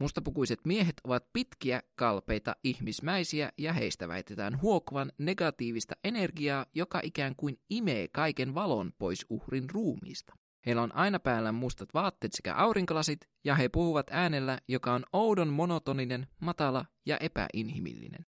Mustapukuiset 0.00 0.58
miehet 0.64 0.94
ovat 1.04 1.24
pitkiä, 1.32 1.82
kalpeita, 1.94 2.56
ihmismäisiä 2.64 3.52
ja 3.58 3.72
heistä 3.72 4.08
väitetään 4.08 4.60
huokuvan 4.62 5.12
negatiivista 5.18 5.94
energiaa, 6.04 6.66
joka 6.74 7.00
ikään 7.02 7.36
kuin 7.36 7.60
imee 7.70 8.08
kaiken 8.08 8.54
valon 8.54 8.92
pois 8.98 9.26
uhrin 9.30 9.70
ruumiista. 9.70 10.34
Heillä 10.66 10.82
on 10.82 10.94
aina 10.94 11.20
päällä 11.20 11.52
mustat 11.52 11.94
vaatteet 11.94 12.32
sekä 12.32 12.54
aurinkolasit, 12.54 13.20
ja 13.44 13.54
he 13.54 13.68
puhuvat 13.68 14.06
äänellä, 14.10 14.58
joka 14.68 14.92
on 14.92 15.04
oudon 15.12 15.48
monotoninen, 15.48 16.26
matala 16.40 16.84
ja 17.06 17.18
epäinhimillinen. 17.18 18.26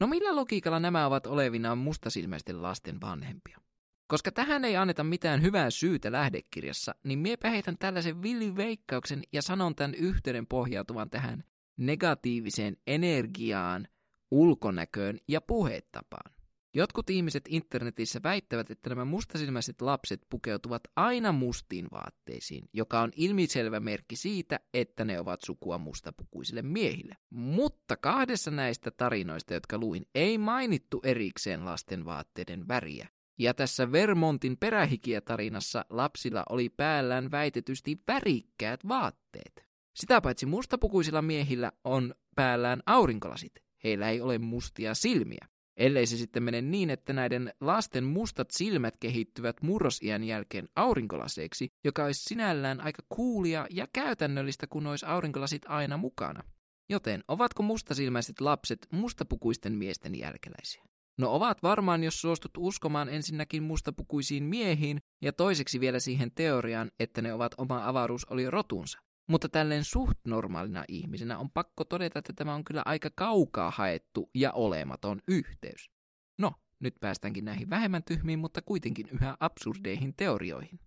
No 0.00 0.06
millä 0.06 0.36
logiikalla 0.36 0.80
nämä 0.80 1.06
ovat 1.06 1.26
olevinaan 1.26 1.78
mustasilmäisten 1.78 2.62
lasten 2.62 3.00
vanhempia? 3.00 3.58
Koska 4.06 4.32
tähän 4.32 4.64
ei 4.64 4.76
anneta 4.76 5.04
mitään 5.04 5.42
hyvää 5.42 5.70
syytä 5.70 6.12
lähdekirjassa, 6.12 6.94
niin 7.02 7.18
miepä 7.18 7.50
heitän 7.50 7.78
tällaisen 7.78 8.22
villiveikkauksen 8.22 9.22
ja 9.32 9.42
sanon 9.42 9.74
tämän 9.74 9.94
yhteyden 9.94 10.46
pohjautuvan 10.46 11.10
tähän 11.10 11.44
negatiiviseen 11.76 12.76
energiaan, 12.86 13.88
ulkonäköön 14.30 15.18
ja 15.28 15.40
puhetapaan. 15.40 16.35
Jotkut 16.76 17.10
ihmiset 17.10 17.44
internetissä 17.48 18.20
väittävät, 18.22 18.70
että 18.70 18.88
nämä 18.88 19.04
mustasilmäiset 19.04 19.80
lapset 19.80 20.22
pukeutuvat 20.30 20.82
aina 20.96 21.32
mustiin 21.32 21.86
vaatteisiin, 21.92 22.68
joka 22.72 23.00
on 23.00 23.12
ilmiselvä 23.16 23.80
merkki 23.80 24.16
siitä, 24.16 24.60
että 24.74 25.04
ne 25.04 25.20
ovat 25.20 25.40
sukua 25.44 25.78
mustapukuisille 25.78 26.62
miehille. 26.62 27.16
Mutta 27.30 27.96
kahdessa 27.96 28.50
näistä 28.50 28.90
tarinoista, 28.90 29.54
jotka 29.54 29.78
luin, 29.78 30.06
ei 30.14 30.38
mainittu 30.38 31.00
erikseen 31.04 31.64
lasten 31.64 32.04
vaatteiden 32.04 32.68
väriä. 32.68 33.08
Ja 33.38 33.54
tässä 33.54 33.92
Vermontin 33.92 34.56
perähikiä-tarinassa 34.56 35.84
lapsilla 35.90 36.42
oli 36.48 36.68
päällään 36.68 37.30
väitetysti 37.30 38.00
värikkäät 38.08 38.88
vaatteet. 38.88 39.66
Sitä 39.94 40.20
paitsi 40.20 40.46
mustapukuisilla 40.46 41.22
miehillä 41.22 41.72
on 41.84 42.14
päällään 42.34 42.82
aurinkolasit. 42.86 43.52
Heillä 43.84 44.10
ei 44.10 44.20
ole 44.20 44.38
mustia 44.38 44.94
silmiä. 44.94 45.48
Ellei 45.76 46.06
se 46.06 46.16
sitten 46.16 46.42
mene 46.42 46.62
niin, 46.62 46.90
että 46.90 47.12
näiden 47.12 47.52
lasten 47.60 48.04
mustat 48.04 48.50
silmät 48.50 48.96
kehittyvät 48.96 49.62
murrosiän 49.62 50.24
jälkeen 50.24 50.68
aurinkolaseiksi, 50.76 51.68
joka 51.84 52.04
olisi 52.04 52.24
sinällään 52.24 52.80
aika 52.80 53.02
kuulia 53.08 53.66
ja 53.70 53.86
käytännöllistä, 53.92 54.66
kun 54.66 54.86
olisi 54.86 55.06
aurinkolasit 55.06 55.62
aina 55.68 55.96
mukana. 55.96 56.42
Joten 56.88 57.24
ovatko 57.28 57.62
mustasilmäiset 57.62 58.40
lapset 58.40 58.86
mustapukuisten 58.90 59.72
miesten 59.72 60.18
jälkeläisiä? 60.18 60.84
No 61.18 61.34
ovat 61.34 61.62
varmaan, 61.62 62.04
jos 62.04 62.20
suostut 62.20 62.50
uskomaan 62.58 63.08
ensinnäkin 63.08 63.62
mustapukuisiin 63.62 64.44
miehiin 64.44 65.00
ja 65.22 65.32
toiseksi 65.32 65.80
vielä 65.80 66.00
siihen 66.00 66.30
teoriaan, 66.34 66.90
että 67.00 67.22
ne 67.22 67.32
ovat 67.32 67.54
oma 67.58 67.88
avaruus 67.88 68.24
oli 68.24 68.50
rotunsa. 68.50 68.98
Mutta 69.26 69.48
tälleen 69.48 69.84
suht 69.84 70.18
normaalina 70.24 70.84
ihmisenä 70.88 71.38
on 71.38 71.50
pakko 71.50 71.84
todeta, 71.84 72.18
että 72.18 72.32
tämä 72.32 72.54
on 72.54 72.64
kyllä 72.64 72.82
aika 72.84 73.10
kaukaa 73.14 73.70
haettu 73.70 74.30
ja 74.34 74.52
olematon 74.52 75.20
yhteys. 75.28 75.90
No, 76.38 76.52
nyt 76.80 76.94
päästäänkin 77.00 77.44
näihin 77.44 77.70
vähemmän 77.70 78.02
tyhmiin, 78.02 78.38
mutta 78.38 78.62
kuitenkin 78.62 79.08
yhä 79.12 79.36
absurdeihin 79.40 80.14
teorioihin. 80.16 80.80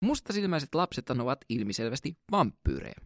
Mustasilmäiset 0.00 0.74
lapset 0.74 1.10
ovat 1.10 1.44
ilmiselvästi 1.48 2.18
vampyyrejä. 2.30 3.00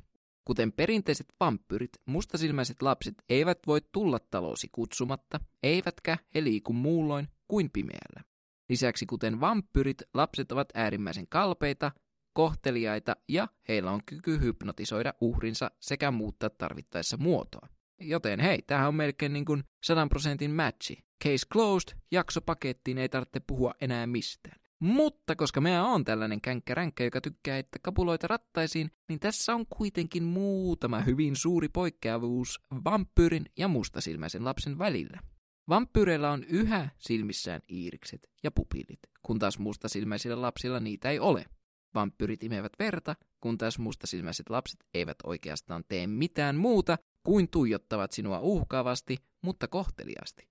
Kuten 0.45 0.73
perinteiset 0.73 1.27
vampyrit, 1.41 1.91
mustasilmäiset 2.07 2.83
lapset 2.83 3.15
eivät 3.29 3.59
voi 3.67 3.81
tulla 3.93 4.19
talosi 4.19 4.69
kutsumatta, 4.73 5.41
eivätkä 5.63 6.19
he 6.35 6.45
liiku 6.45 6.73
muulloin 6.73 7.29
kuin 7.49 7.71
pimeällä. 7.71 8.25
Lisäksi 8.69 9.07
kuten 9.07 9.41
vampyrit, 9.41 10.03
lapset 10.15 10.53
ovat 10.53 10.69
äärimmäisen 10.75 11.27
kalpeita, 11.29 11.93
kohteliaita 12.33 13.17
ja 13.29 13.49
heillä 13.69 13.91
on 13.91 14.01
kyky 14.07 14.41
hypnotisoida 14.41 15.15
uhrinsa 15.21 15.71
sekä 15.81 16.11
muuttaa 16.11 16.51
tarvittaessa 16.51 17.17
muotoa. 17.17 17.69
Joten 18.01 18.41
hei, 18.41 18.63
tämähän 18.63 18.89
on 18.89 18.95
melkein 18.95 19.33
niin 19.33 19.45
kuin 19.45 19.65
100 19.85 20.07
prosentin 20.07 20.51
matchi. 20.51 20.99
Case 21.25 21.47
closed, 21.53 21.99
jakso 22.11 22.41
pakettiin, 22.41 22.99
ei 22.99 23.09
tarvitse 23.09 23.41
puhua 23.41 23.75
enää 23.81 24.07
mistään. 24.07 24.61
Mutta 24.79 25.37
koska 25.37 25.61
meillä 25.61 25.85
on 25.85 26.05
tällainen 26.05 26.41
känkkäränkkä, 26.41 27.05
joka 27.05 27.21
tykkää, 27.21 27.59
että 27.59 27.79
kapuloita 27.83 28.27
rattaisiin, 28.27 28.91
niin 29.09 29.21
tässä 29.21 29.55
on 29.55 29.67
kuitenkin 29.67 30.25
muutama 30.25 31.01
hyvin 31.01 31.37
suuri 31.37 31.69
poikkeavuus 31.69 32.61
vampyyrin 32.85 33.47
ja 33.59 33.69
mustasilmäisen 33.69 34.45
lapsen 34.45 34.79
välillä. 34.79 35.21
Vampyyreillä 35.69 36.31
on 36.31 36.45
yhä 36.45 36.89
silmissään 36.99 37.63
iirikset 37.71 38.31
ja 38.43 38.51
pupillit, 38.51 39.01
kun 39.23 39.39
taas 39.39 39.59
mustasilmäisillä 39.59 40.43
lapsilla 40.43 40.81
niitä 40.81 41.11
ei 41.11 41.19
ole. 41.19 41.45
Vampyrit 41.95 42.45
imevät 42.45 42.73
verta, 42.79 43.17
kun 43.41 43.59
taas 43.59 43.79
mustasilmäiset 43.79 44.51
lapset 44.51 44.85
eivät 44.95 45.17
oikeastaan 45.25 45.85
tee 45.89 46.07
mitään 46.07 46.57
muuta 46.57 46.99
kuin 47.23 47.49
tuijottavat 47.51 48.13
sinua 48.13 48.41
uhkaavasti, 48.41 49.17
mutta 49.43 49.69
kohteliaasti. 49.69 50.49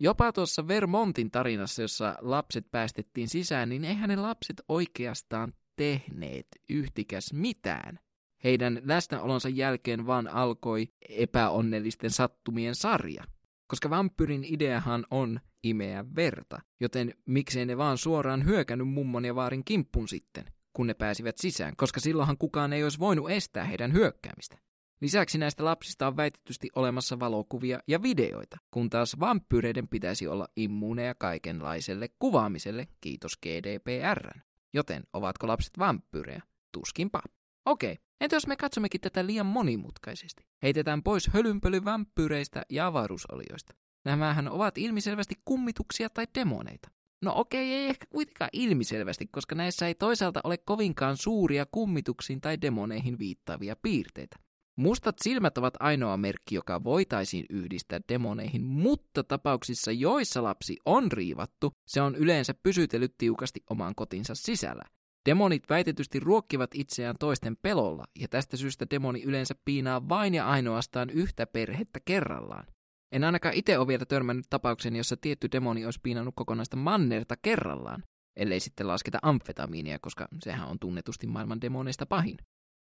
Jopa 0.00 0.32
tuossa 0.32 0.68
Vermontin 0.68 1.30
tarinassa, 1.30 1.82
jossa 1.82 2.16
lapset 2.20 2.70
päästettiin 2.70 3.28
sisään, 3.28 3.68
niin 3.68 3.84
eihän 3.84 4.08
ne 4.08 4.16
lapset 4.16 4.62
oikeastaan 4.68 5.52
tehneet 5.76 6.46
yhtikäs 6.70 7.32
mitään. 7.32 7.98
Heidän 8.44 8.80
läsnäolonsa 8.84 9.48
jälkeen 9.48 10.06
vaan 10.06 10.28
alkoi 10.28 10.88
epäonnellisten 11.08 12.10
sattumien 12.10 12.74
sarja. 12.74 13.24
Koska 13.66 13.90
vampyrin 13.90 14.44
ideahan 14.44 15.06
on 15.10 15.40
imeä 15.62 16.04
verta, 16.16 16.60
joten 16.80 17.14
miksei 17.26 17.66
ne 17.66 17.76
vaan 17.76 17.98
suoraan 17.98 18.44
hyökännyt 18.44 18.88
mummon 18.88 19.24
ja 19.24 19.34
vaarin 19.34 19.64
kimppun 19.64 20.08
sitten, 20.08 20.44
kun 20.72 20.86
ne 20.86 20.94
pääsivät 20.94 21.38
sisään, 21.38 21.76
koska 21.76 22.00
silloinhan 22.00 22.38
kukaan 22.38 22.72
ei 22.72 22.82
olisi 22.82 22.98
voinut 22.98 23.30
estää 23.30 23.64
heidän 23.64 23.92
hyökkäämistä. 23.92 24.58
Lisäksi 25.00 25.38
näistä 25.38 25.64
lapsista 25.64 26.06
on 26.06 26.16
väitetysti 26.16 26.68
olemassa 26.76 27.20
valokuvia 27.20 27.80
ja 27.86 28.02
videoita, 28.02 28.56
kun 28.70 28.90
taas 28.90 29.20
vampyyreiden 29.20 29.88
pitäisi 29.88 30.26
olla 30.28 30.48
immuuneja 30.56 31.14
kaikenlaiselle 31.14 32.08
kuvaamiselle, 32.18 32.88
kiitos 33.00 33.36
GDPR. 33.36 34.30
Joten 34.72 35.02
ovatko 35.12 35.48
lapset 35.48 35.78
vampyyrejä? 35.78 36.42
Tuskinpa. 36.72 37.22
Okei, 37.66 37.98
entä 38.20 38.36
jos 38.36 38.46
me 38.46 38.56
katsommekin 38.56 39.00
tätä 39.00 39.26
liian 39.26 39.46
monimutkaisesti? 39.46 40.46
Heitetään 40.62 41.02
pois 41.02 41.28
hölynpöly 41.28 41.84
vampyyreistä 41.84 42.62
ja 42.70 42.86
avaruusolioista. 42.86 43.74
Nämähän 44.04 44.48
ovat 44.48 44.78
ilmiselvästi 44.78 45.34
kummituksia 45.44 46.10
tai 46.10 46.26
demoneita. 46.34 46.90
No 47.22 47.32
okei, 47.36 47.72
ei 47.72 47.88
ehkä 47.88 48.06
kuitenkaan 48.10 48.50
ilmiselvästi, 48.52 49.26
koska 49.26 49.54
näissä 49.54 49.86
ei 49.86 49.94
toisaalta 49.94 50.40
ole 50.44 50.58
kovinkaan 50.58 51.16
suuria 51.16 51.66
kummituksiin 51.72 52.40
tai 52.40 52.60
demoneihin 52.60 53.18
viittaavia 53.18 53.76
piirteitä. 53.82 54.36
Mustat 54.76 55.16
silmät 55.22 55.58
ovat 55.58 55.74
ainoa 55.80 56.16
merkki, 56.16 56.54
joka 56.54 56.84
voitaisiin 56.84 57.46
yhdistää 57.50 58.00
demoneihin, 58.08 58.62
mutta 58.62 59.24
tapauksissa, 59.24 59.92
joissa 59.92 60.42
lapsi 60.42 60.76
on 60.86 61.12
riivattu, 61.12 61.72
se 61.86 62.02
on 62.02 62.14
yleensä 62.16 62.54
pysytellyt 62.62 63.14
tiukasti 63.18 63.60
oman 63.70 63.94
kotinsa 63.94 64.34
sisällä. 64.34 64.82
Demonit 65.28 65.62
väitetysti 65.70 66.20
ruokkivat 66.20 66.70
itseään 66.74 67.16
toisten 67.20 67.56
pelolla, 67.62 68.04
ja 68.20 68.28
tästä 68.28 68.56
syystä 68.56 68.86
demoni 68.90 69.22
yleensä 69.22 69.54
piinaa 69.64 70.08
vain 70.08 70.34
ja 70.34 70.48
ainoastaan 70.48 71.10
yhtä 71.10 71.46
perhettä 71.46 72.00
kerrallaan. 72.04 72.66
En 73.12 73.24
ainakaan 73.24 73.54
itse 73.54 73.78
ole 73.78 73.86
vielä 73.86 74.04
törmännyt 74.04 74.46
tapauksen, 74.50 74.96
jossa 74.96 75.16
tietty 75.16 75.48
demoni 75.52 75.84
olisi 75.84 76.00
piinannut 76.02 76.34
kokonaista 76.34 76.76
mannerta 76.76 77.36
kerrallaan, 77.42 78.04
ellei 78.36 78.60
sitten 78.60 78.88
lasketa 78.88 79.18
amfetamiinia, 79.22 79.98
koska 79.98 80.28
sehän 80.42 80.68
on 80.68 80.78
tunnetusti 80.78 81.26
maailman 81.26 81.60
demoneista 81.60 82.06
pahin. 82.06 82.38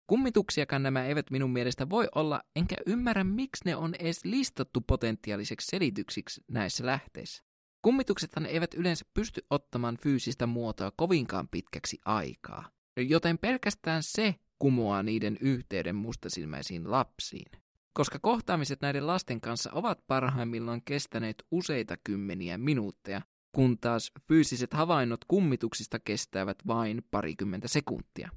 Kummituksiakaan 0.08 0.84
nämä 0.84 1.06
eivät 1.06 1.32
minun 1.32 1.52
mielestä 1.52 1.90
voi 1.90 2.08
olla, 2.16 2.42
enkä 2.56 2.76
ymmärrä 2.86 3.24
miksi 3.24 3.66
ne 3.66 3.76
on 3.76 3.96
edes 4.00 4.26
listattu 4.26 4.82
potentiaaliseksi 4.82 5.68
selityksiksi 5.68 6.42
näissä 6.48 6.86
lähteissä. 6.86 7.44
Kummituksethan 7.82 8.46
eivät 8.46 8.74
yleensä 8.74 9.06
pysty 9.14 9.46
ottamaan 9.50 9.98
fyysistä 9.98 10.48
muotoa 10.48 10.92
kovinkaan 10.96 11.48
pitkäksi 11.48 12.00
aikaa, 12.06 12.70
joten 12.98 13.38
pelkästään 13.38 14.04
se 14.04 14.36
kumoaa 14.60 15.04
niiden 15.04 15.38
yhteyden 15.42 15.96
mustasilmäisiin 15.96 16.92
lapsiin. 16.92 17.61
Koska 17.94 18.20
kohtaamiset 18.22 18.82
näiden 18.82 19.08
lasten 19.08 19.42
kanssa 19.42 19.70
ovat 19.74 20.00
parhaimmillaan 20.08 20.82
kestäneet 20.86 21.44
useita 21.52 21.96
kymmeniä 22.04 22.58
minuutteja, 22.58 23.22
kun 23.56 23.78
taas 23.78 24.12
fyysiset 24.28 24.74
havainnot 24.74 25.26
kummituksista 25.28 26.00
kestävät 26.00 26.58
vain 26.68 27.04
parikymmentä 27.12 27.68
sekuntia. 27.68 28.30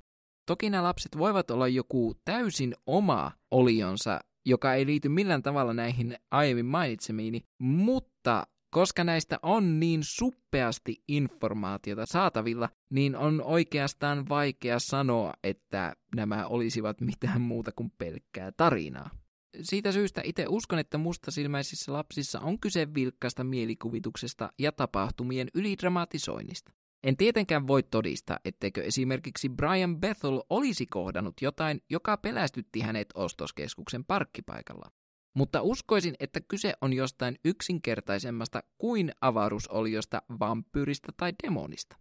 Toki 0.47 0.71
nämä 0.71 0.83
lapset 0.83 1.19
voivat 1.19 1.51
olla 1.51 1.69
joku 1.69 2.15
täysin 2.25 2.75
oma 2.87 3.33
olionsa, 3.51 4.21
joka 4.47 4.75
ei 4.75 4.87
liity 4.87 5.09
millään 5.09 5.43
tavalla 5.43 5.75
näihin 5.75 6.17
aiemmin 6.31 6.67
mainitsemiini, 6.67 7.41
mutta 7.59 8.47
koska 8.71 9.05
näistä 9.05 9.39
on 9.43 9.81
niin 9.81 10.01
suppeasti 10.05 11.03
informaatiota 11.09 12.07
saatavilla, 12.07 12.69
niin 12.91 13.17
on 13.17 13.43
oikeastaan 13.45 14.29
vaikea 14.29 14.79
sanoa, 14.79 15.33
että 15.45 15.97
nämä 16.17 16.47
olisivat 16.47 17.01
mitään 17.01 17.41
muuta 17.41 17.73
kuin 17.77 17.93
pelkkää 17.99 18.53
tarinaa. 18.53 19.24
Siitä 19.63 19.93
syystä 19.93 20.21
itse 20.25 20.47
uskon, 20.49 20.79
että 20.79 20.99
mustasilmäisissä 20.99 21.93
lapsissa 21.93 22.41
on 22.41 22.61
kyse 22.61 22.95
vilkkaasta 22.95 23.45
mielikuvituksesta 23.45 24.53
ja 24.59 24.73
tapahtumien 24.73 25.49
ylidramatisoinnista. 25.55 26.73
En 27.05 27.17
tietenkään 27.17 27.67
voi 27.67 27.83
todistaa, 27.83 28.39
etteikö 28.45 28.83
esimerkiksi 28.83 29.49
Brian 29.49 30.01
Bethel 30.01 30.43
olisi 30.51 30.87
kohdannut 30.87 31.35
jotain, 31.41 31.81
joka 31.91 32.17
pelästytti 32.17 32.81
hänet 32.81 33.09
ostoskeskuksen 33.15 34.05
parkkipaikalla. 34.05 34.91
Mutta 35.35 35.63
uskoisin, 35.63 36.15
että 36.21 36.41
kyse 36.41 36.75
on 36.81 36.93
jostain 36.93 37.39
yksinkertaisemmasta 37.45 38.63
kuin 38.79 39.13
avaruusoliosta, 39.21 40.23
vampyyristä 40.41 41.13
tai 41.17 41.33
demonista. 41.43 41.97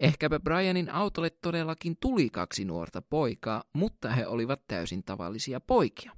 Ehkäpä 0.00 0.40
Brianin 0.40 0.90
autolle 0.90 1.30
todellakin 1.30 1.96
tuli 2.00 2.30
kaksi 2.30 2.64
nuorta 2.64 3.02
poikaa, 3.02 3.64
mutta 3.72 4.10
he 4.10 4.26
olivat 4.26 4.60
täysin 4.66 5.04
tavallisia 5.04 5.60
poikia. 5.60 6.12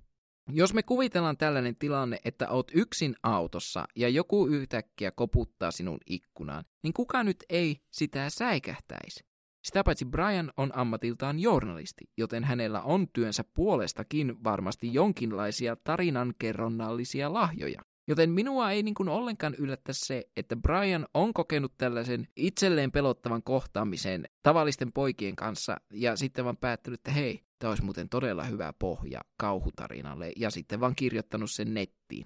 Jos 0.52 0.74
me 0.74 0.82
kuvitellaan 0.82 1.36
tällainen 1.36 1.76
tilanne, 1.76 2.18
että 2.24 2.48
oot 2.48 2.70
yksin 2.74 3.16
autossa 3.22 3.84
ja 3.96 4.08
joku 4.08 4.46
yhtäkkiä 4.46 5.10
koputtaa 5.10 5.70
sinun 5.70 5.98
ikkunaan, 6.06 6.64
niin 6.82 6.92
kuka 6.92 7.24
nyt 7.24 7.44
ei 7.48 7.80
sitä 7.90 8.30
säikähtäisi? 8.30 9.24
Sitä 9.64 9.84
paitsi 9.84 10.04
Brian 10.04 10.52
on 10.56 10.70
ammatiltaan 10.74 11.40
journalisti, 11.40 12.04
joten 12.18 12.44
hänellä 12.44 12.82
on 12.82 13.08
työnsä 13.12 13.44
puolestakin 13.54 14.44
varmasti 14.44 14.94
jonkinlaisia 14.94 15.76
tarinankerronnallisia 15.84 17.32
lahjoja. 17.32 17.80
Joten 18.08 18.30
minua 18.30 18.70
ei 18.70 18.82
niin 18.82 18.94
kuin 18.94 19.08
ollenkaan 19.08 19.54
yllättä 19.54 19.92
se, 19.92 20.24
että 20.36 20.56
Brian 20.56 21.06
on 21.14 21.34
kokenut 21.34 21.72
tällaisen 21.78 22.28
itselleen 22.36 22.92
pelottavan 22.92 23.42
kohtaamisen 23.42 24.24
tavallisten 24.42 24.92
poikien 24.92 25.36
kanssa 25.36 25.76
ja 25.92 26.16
sitten 26.16 26.44
vaan 26.44 26.56
päättänyt, 26.56 27.00
että 27.00 27.10
hei, 27.10 27.43
tämä 27.58 27.70
olisi 27.70 27.84
muuten 27.84 28.08
todella 28.08 28.44
hyvä 28.44 28.72
pohja 28.78 29.20
kauhutarinalle 29.36 30.32
ja 30.36 30.50
sitten 30.50 30.80
vaan 30.80 30.96
kirjoittanut 30.96 31.50
sen 31.50 31.74
nettiin. 31.74 32.24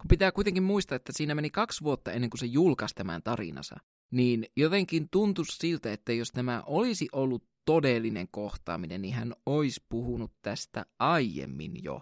Kun 0.00 0.08
pitää 0.08 0.32
kuitenkin 0.32 0.62
muistaa, 0.62 0.96
että 0.96 1.12
siinä 1.16 1.34
meni 1.34 1.50
kaksi 1.50 1.84
vuotta 1.84 2.12
ennen 2.12 2.30
kuin 2.30 2.38
se 2.38 2.46
julkaisi 2.46 2.94
tämän 2.94 3.22
tarinansa, 3.22 3.76
niin 4.10 4.46
jotenkin 4.56 5.08
tuntuisi 5.10 5.56
siltä, 5.56 5.92
että 5.92 6.12
jos 6.12 6.32
tämä 6.32 6.62
olisi 6.66 7.08
ollut 7.12 7.44
todellinen 7.64 8.28
kohtaaminen, 8.30 9.02
niin 9.02 9.14
hän 9.14 9.34
olisi 9.46 9.84
puhunut 9.88 10.32
tästä 10.42 10.86
aiemmin 10.98 11.84
jo. 11.84 12.00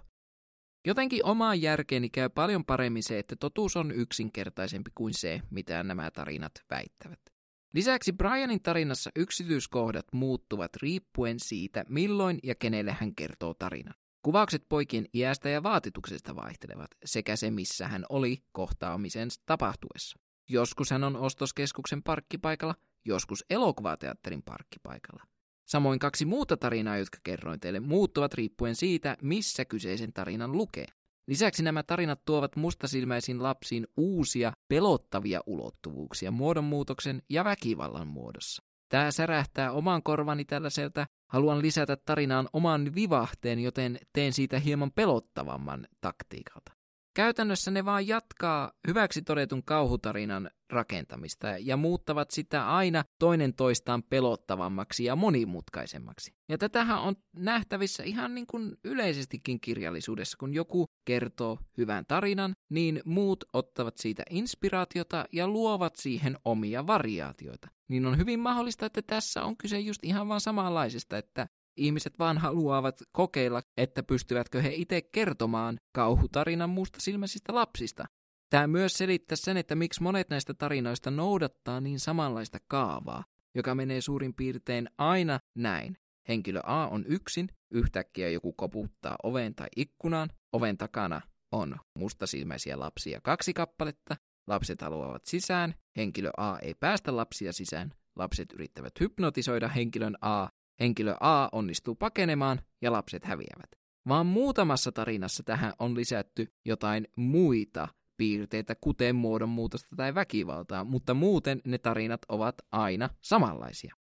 Jotenkin 0.87 1.25
omaan 1.25 1.63
järkeeni 1.63 2.11
käy 2.11 2.29
paljon 2.29 2.65
paremmin 2.65 3.03
se, 3.03 3.19
että 3.19 3.37
totuus 3.37 3.77
on 3.77 3.91
yksinkertaisempi 3.91 4.91
kuin 4.95 5.15
se, 5.15 5.43
mitä 5.51 5.83
nämä 5.83 6.11
tarinat 6.11 6.53
väittävät. 6.71 7.34
Lisäksi 7.75 8.13
Brianin 8.13 8.63
tarinassa 8.63 9.11
yksityiskohdat 9.17 10.07
muuttuvat 10.13 10.77
riippuen 10.83 11.41
siitä, 11.41 11.85
milloin 11.89 12.39
ja 12.43 12.55
kenelle 12.55 12.97
hän 13.01 13.15
kertoo 13.15 13.55
tarinan. 13.55 13.95
Kuvaukset 14.23 14.65
poikien 14.69 15.07
iästä 15.15 15.49
ja 15.49 15.63
vaatituksesta 15.63 16.37
vaihtelevat, 16.37 16.91
sekä 17.05 17.37
se 17.37 17.51
missä 17.51 17.89
hän 17.89 18.05
oli 18.09 18.43
kohtaamisen 18.53 19.29
tapahtuessa. 19.47 20.19
Joskus 20.49 20.91
hän 20.91 21.05
on 21.05 21.17
ostoskeskuksen 21.17 22.03
parkkipaikalla, 22.03 22.75
joskus 23.05 23.45
elokuvateatterin 23.51 24.43
parkkipaikalla. 24.43 25.25
Samoin 25.65 25.99
kaksi 25.99 26.25
muuta 26.25 26.57
tarinaa, 26.57 26.99
jotka 26.99 27.19
kerroin 27.23 27.61
teille, 27.61 27.81
muuttuvat 27.81 28.35
riippuen 28.35 28.77
siitä, 28.77 29.17
missä 29.23 29.65
kyseisen 29.65 30.13
tarinan 30.13 30.53
lukee. 30.53 30.87
Lisäksi 31.27 31.63
nämä 31.63 31.83
tarinat 31.83 32.25
tuovat 32.25 32.57
mustasilmäisiin 32.57 33.43
lapsiin 33.43 33.87
uusia, 33.97 34.53
pelottavia 34.69 35.41
ulottuvuuksia 35.47 36.31
muodonmuutoksen 36.31 37.23
ja 37.29 37.45
väkivallan 37.45 38.07
muodossa. 38.07 38.63
Tämä 38.89 39.11
särähtää 39.11 39.73
oman 39.73 40.03
korvani 40.03 40.45
tällaiselta, 40.45 41.07
haluan 41.27 41.63
lisätä 41.63 41.97
tarinaan 41.97 42.49
oman 42.53 42.95
vivahteen, 42.95 43.59
joten 43.59 43.99
teen 44.13 44.33
siitä 44.33 44.59
hieman 44.59 44.93
pelottavamman 44.93 45.87
taktiikalta. 46.01 46.73
Käytännössä 47.15 47.71
ne 47.71 47.85
vaan 47.85 48.09
jatkaa 48.09 48.73
hyväksi 48.87 49.23
todetun 49.23 49.65
kauhutarinan 49.65 50.51
rakentamista 50.71 51.49
ja 51.49 51.77
muuttavat 51.77 52.31
sitä 52.31 52.69
aina 52.69 53.05
toinen 53.19 53.55
toistaan 53.55 54.03
pelottavammaksi 54.03 55.05
ja 55.05 55.17
monimutkaisemmaksi. 55.17 56.35
Ja 56.49 56.59
tätähän 56.59 57.01
on 57.01 57.17
nähtävissä 57.37 58.03
ihan 58.03 58.35
niin 58.35 58.47
kuin 58.47 58.77
yleisestikin 58.85 59.61
kirjallisuudessa, 59.61 60.37
kun 60.39 60.55
joku 60.55 60.87
kertoo 61.05 61.59
hyvän 61.79 62.05
tarinan, 62.09 62.55
niin 62.71 63.01
muut 63.05 63.45
ottavat 63.53 63.97
siitä 63.97 64.23
inspiraatiota 64.31 65.25
ja 65.33 65.49
luovat 65.49 65.97
siihen 65.97 66.37
omia 66.45 66.87
variaatioita. 66.87 67.69
Niin 67.89 68.07
on 68.07 68.19
hyvin 68.19 68.41
mahdollista, 68.41 68.87
että 68.87 69.03
tässä 69.03 69.43
on 69.43 69.57
kyse 69.57 69.81
just 69.81 70.05
ihan 70.05 70.29
vaan 70.29 70.41
samanlaisesta, 70.41 71.19
että 71.19 71.47
Ihmiset 71.77 72.19
vaan 72.19 72.39
haluavat 72.39 73.03
kokeilla, 73.13 73.63
että 73.77 74.03
pystyvätkö 74.03 74.63
he 74.63 74.73
itse 74.75 75.03
kertomaan 75.03 75.79
kauhutarinan 75.93 76.71
mustasilmäisistä 76.71 77.55
lapsista. 77.55 78.05
Tämä 78.51 78.67
myös 78.67 78.93
selittää 78.93 79.37
sen, 79.37 79.57
että 79.57 79.75
miksi 79.75 80.03
monet 80.03 80.29
näistä 80.29 80.55
tarinoista 80.55 81.11
noudattaa 81.11 81.81
niin 81.81 82.01
samanlaista 82.01 82.59
kaavaa, 82.69 83.25
joka 83.55 83.75
menee 83.75 84.01
suurin 84.01 84.35
piirtein 84.35 84.89
aina 84.99 85.41
näin. 85.57 85.97
Henkilö 86.29 86.61
A 86.65 86.89
on 86.89 87.05
yksin, 87.07 87.49
yhtäkkiä 87.71 88.29
joku 88.29 88.53
koputtaa 88.53 89.17
oveen 89.23 89.55
tai 89.55 89.69
ikkunaan, 89.77 90.31
oven 90.53 90.79
takana 90.79 91.21
on 91.53 91.77
mustasilmäisiä 91.99 92.79
lapsia 92.79 93.21
kaksi 93.21 93.55
kappaletta, 93.55 94.17
lapset 94.47 94.81
haluavat 94.81 95.25
sisään, 95.25 95.75
henkilö 95.97 96.31
A 96.37 96.59
ei 96.59 96.75
päästä 96.75 97.17
lapsia 97.17 97.53
sisään, 97.53 97.95
lapset 98.17 98.53
yrittävät 98.53 99.01
hypnotisoida 99.01 99.69
henkilön 99.69 100.17
A 100.21 100.49
Henkilö 100.81 101.15
A 101.21 101.49
onnistuu 101.53 101.95
pakenemaan 101.95 102.61
ja 102.83 102.93
lapset 102.93 103.25
häviävät. 103.25 103.71
Vaan 104.09 104.27
muutamassa 104.27 104.93
tarinassa 104.93 105.43
tähän 105.43 105.73
on 105.79 105.95
lisätty 105.97 106.53
jotain 106.65 107.09
muita 107.17 107.89
piirteitä, 108.17 108.75
kuten 108.75 109.17
muodonmuutosta 109.17 109.97
tai 109.97 110.15
väkivaltaa, 110.15 110.85
mutta 110.85 111.15
muuten 111.15 111.61
ne 111.65 111.79
tarinat 111.79 112.21
ovat 112.29 112.55
aina 112.73 113.09
samanlaisia. 113.21 113.95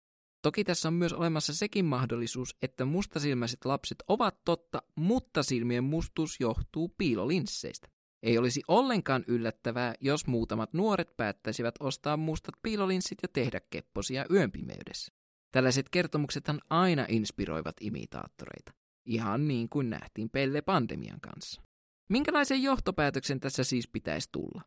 Toki 0.41 0.63
tässä 0.63 0.87
on 0.87 0.93
myös 0.93 1.13
olemassa 1.13 1.53
sekin 1.53 1.85
mahdollisuus, 1.85 2.55
että 2.61 2.85
mustasilmäiset 2.85 3.65
lapset 3.65 4.03
ovat 4.07 4.43
totta, 4.45 4.81
mutta 4.95 5.43
silmien 5.43 5.83
mustus 5.83 6.39
johtuu 6.39 6.93
piilolinsseistä. 6.97 7.87
Ei 8.23 8.37
olisi 8.37 8.61
ollenkaan 8.67 9.23
yllättävää, 9.27 9.93
jos 10.01 10.27
muutamat 10.27 10.73
nuoret 10.73 11.17
päättäisivät 11.17 11.75
ostaa 11.79 12.17
mustat 12.17 12.55
piilolinssit 12.63 13.17
ja 13.21 13.27
tehdä 13.33 13.61
kepposia 13.69 14.25
yönpimeydessä. 14.31 15.13
Tällaiset 15.51 15.89
kertomuksethan 15.89 16.59
aina 16.69 17.05
inspiroivat 17.09 17.75
imitaattoreita, 17.81 18.71
ihan 19.05 19.47
niin 19.47 19.69
kuin 19.69 19.89
nähtiin 19.89 20.29
Pelle 20.29 20.61
pandemian 20.61 21.21
kanssa. 21.21 21.61
Minkälaisen 22.09 22.63
johtopäätöksen 22.63 23.39
tässä 23.39 23.63
siis 23.63 23.87
pitäisi 23.87 24.29
tulla? 24.31 24.61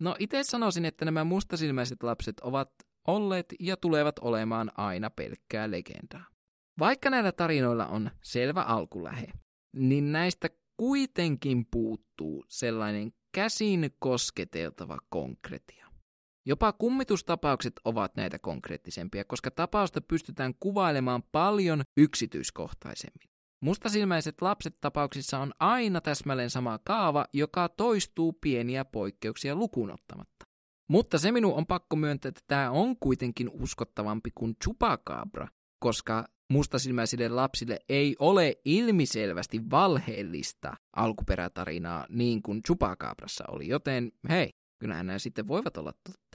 No 0.00 0.16
itse 0.18 0.42
sanoisin, 0.42 0.84
että 0.84 1.04
nämä 1.04 1.24
mustasilmäiset 1.24 2.02
lapset 2.02 2.40
ovat 2.40 2.70
olleet 3.06 3.54
ja 3.60 3.76
tulevat 3.76 4.18
olemaan 4.18 4.72
aina 4.76 5.10
pelkkää 5.10 5.70
legendaa. 5.70 6.26
Vaikka 6.78 7.10
näillä 7.10 7.32
tarinoilla 7.32 7.86
on 7.86 8.10
selvä 8.22 8.62
alkulähe, 8.62 9.26
niin 9.76 10.12
näistä 10.12 10.48
kuitenkin 10.76 11.66
puuttuu 11.70 12.44
sellainen 12.48 13.12
käsin 13.32 13.90
kosketeltava 13.98 14.98
konkretia. 15.08 15.85
Jopa 16.48 16.72
kummitustapaukset 16.72 17.72
ovat 17.84 18.16
näitä 18.16 18.38
konkreettisempia, 18.38 19.24
koska 19.24 19.50
tapausta 19.50 20.00
pystytään 20.00 20.54
kuvailemaan 20.60 21.22
paljon 21.32 21.82
yksityiskohtaisemmin. 21.96 23.28
Mustasilmäiset 23.60 24.42
lapset 24.42 24.80
tapauksissa 24.80 25.38
on 25.38 25.52
aina 25.60 26.00
täsmälleen 26.00 26.50
sama 26.50 26.78
kaava, 26.84 27.24
joka 27.32 27.68
toistuu 27.68 28.32
pieniä 28.32 28.84
poikkeuksia 28.84 29.54
lukuun 29.54 29.90
ottamatta. 29.90 30.46
Mutta 30.90 31.18
se 31.18 31.32
minun 31.32 31.54
on 31.54 31.66
pakko 31.66 31.96
myöntää, 31.96 32.28
että 32.28 32.40
tämä 32.46 32.70
on 32.70 32.96
kuitenkin 33.00 33.50
uskottavampi 33.52 34.30
kuin 34.34 34.56
Chupacabra, 34.64 35.48
koska 35.78 36.24
mustasilmäisille 36.52 37.28
lapsille 37.28 37.78
ei 37.88 38.16
ole 38.18 38.54
ilmiselvästi 38.64 39.70
valheellista 39.70 40.74
alkuperätarinaa 40.96 42.06
niin 42.08 42.42
kuin 42.42 42.62
Chupacabrassa 42.62 43.44
oli, 43.48 43.68
joten 43.68 44.12
hei, 44.28 44.50
kyllähän 44.78 45.06
nämä 45.06 45.18
sitten 45.18 45.48
voivat 45.48 45.76
olla 45.76 45.92
totta. 45.92 46.25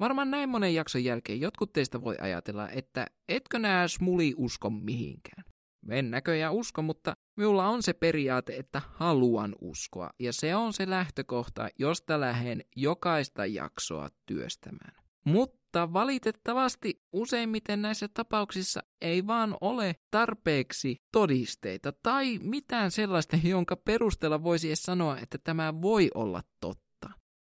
Varmaan 0.00 0.30
näin 0.30 0.48
monen 0.48 0.74
jakson 0.74 1.04
jälkeen 1.04 1.40
jotkut 1.40 1.72
teistä 1.72 2.02
voi 2.02 2.16
ajatella, 2.20 2.68
että 2.68 3.06
etkö 3.28 3.58
nää 3.58 3.88
smuli 3.88 4.34
usko 4.36 4.70
mihinkään. 4.70 5.44
En 5.90 6.10
näköjään 6.10 6.52
usko, 6.54 6.82
mutta 6.82 7.16
minulla 7.36 7.68
on 7.68 7.82
se 7.82 7.92
periaate, 7.92 8.56
että 8.56 8.82
haluan 8.94 9.54
uskoa, 9.60 10.10
ja 10.20 10.32
se 10.32 10.56
on 10.56 10.72
se 10.72 10.90
lähtökohta, 10.90 11.68
josta 11.78 12.20
lähden 12.20 12.64
jokaista 12.76 13.46
jaksoa 13.46 14.08
työstämään. 14.26 15.04
Mutta 15.24 15.92
valitettavasti 15.92 17.02
useimmiten 17.12 17.82
näissä 17.82 18.08
tapauksissa 18.08 18.80
ei 19.00 19.26
vaan 19.26 19.56
ole 19.60 19.94
tarpeeksi 20.10 20.96
todisteita 21.12 21.92
tai 22.02 22.38
mitään 22.42 22.90
sellaista, 22.90 23.36
jonka 23.44 23.76
perusteella 23.76 24.42
voisi 24.42 24.68
edes 24.68 24.82
sanoa, 24.82 25.18
että 25.18 25.38
tämä 25.38 25.82
voi 25.82 26.10
olla 26.14 26.42
totta. 26.60 26.83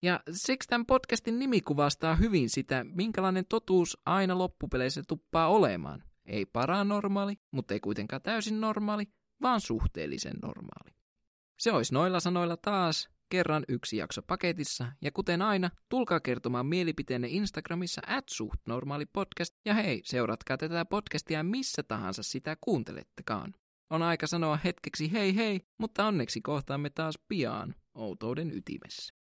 Ja 0.02 0.20
siksi 0.32 0.70
tämän 0.70 0.86
podcastin 0.86 1.40
nimi 1.40 1.62
kuvastaa 1.62 2.16
hyvin 2.16 2.50
sitä, 2.50 2.84
minkälainen 2.84 3.46
totuus 3.46 3.98
aina 4.06 4.38
loppupeleissä 4.38 5.04
tuppaa 5.08 5.48
olemaan. 5.48 6.04
Ei 6.26 6.46
paranormaali, 6.46 7.36
mutta 7.52 7.74
ei 7.74 7.80
kuitenkaan 7.80 8.22
täysin 8.22 8.62
normaali, 8.62 9.06
vaan 9.42 9.62
suhteellisen 9.62 10.36
normaali. 10.42 10.96
Se 11.60 11.72
olisi 11.72 11.94
noilla 11.94 12.20
sanoilla 12.20 12.58
taas 12.58 13.10
kerran 13.30 13.64
yksi 13.68 13.98
jakso 13.98 14.22
paketissa, 14.22 14.92
ja 15.02 15.12
kuten 15.12 15.42
aina, 15.42 15.70
tulkaa 15.90 16.20
kertomaan 16.20 16.66
mielipiteenne 16.66 17.28
Instagramissa 17.28 18.02
at 18.08 18.26
podcast, 19.14 19.56
ja 19.66 19.74
hei, 19.74 20.02
seuratkaa 20.04 20.58
tätä 20.58 20.86
podcastia 20.86 21.44
missä 21.44 21.84
tahansa 21.84 22.24
sitä 22.24 22.58
kuuntelettekaan. 22.62 23.54
On 23.90 24.02
aika 24.02 24.28
sanoa 24.28 24.60
hetkeksi 24.64 25.12
hei 25.12 25.36
hei, 25.36 25.62
mutta 25.78 26.06
onneksi 26.06 26.42
kohtaamme 26.42 26.90
taas 26.90 27.20
pian 27.28 27.76
outouden 27.96 28.52
ytimessä. 28.52 29.17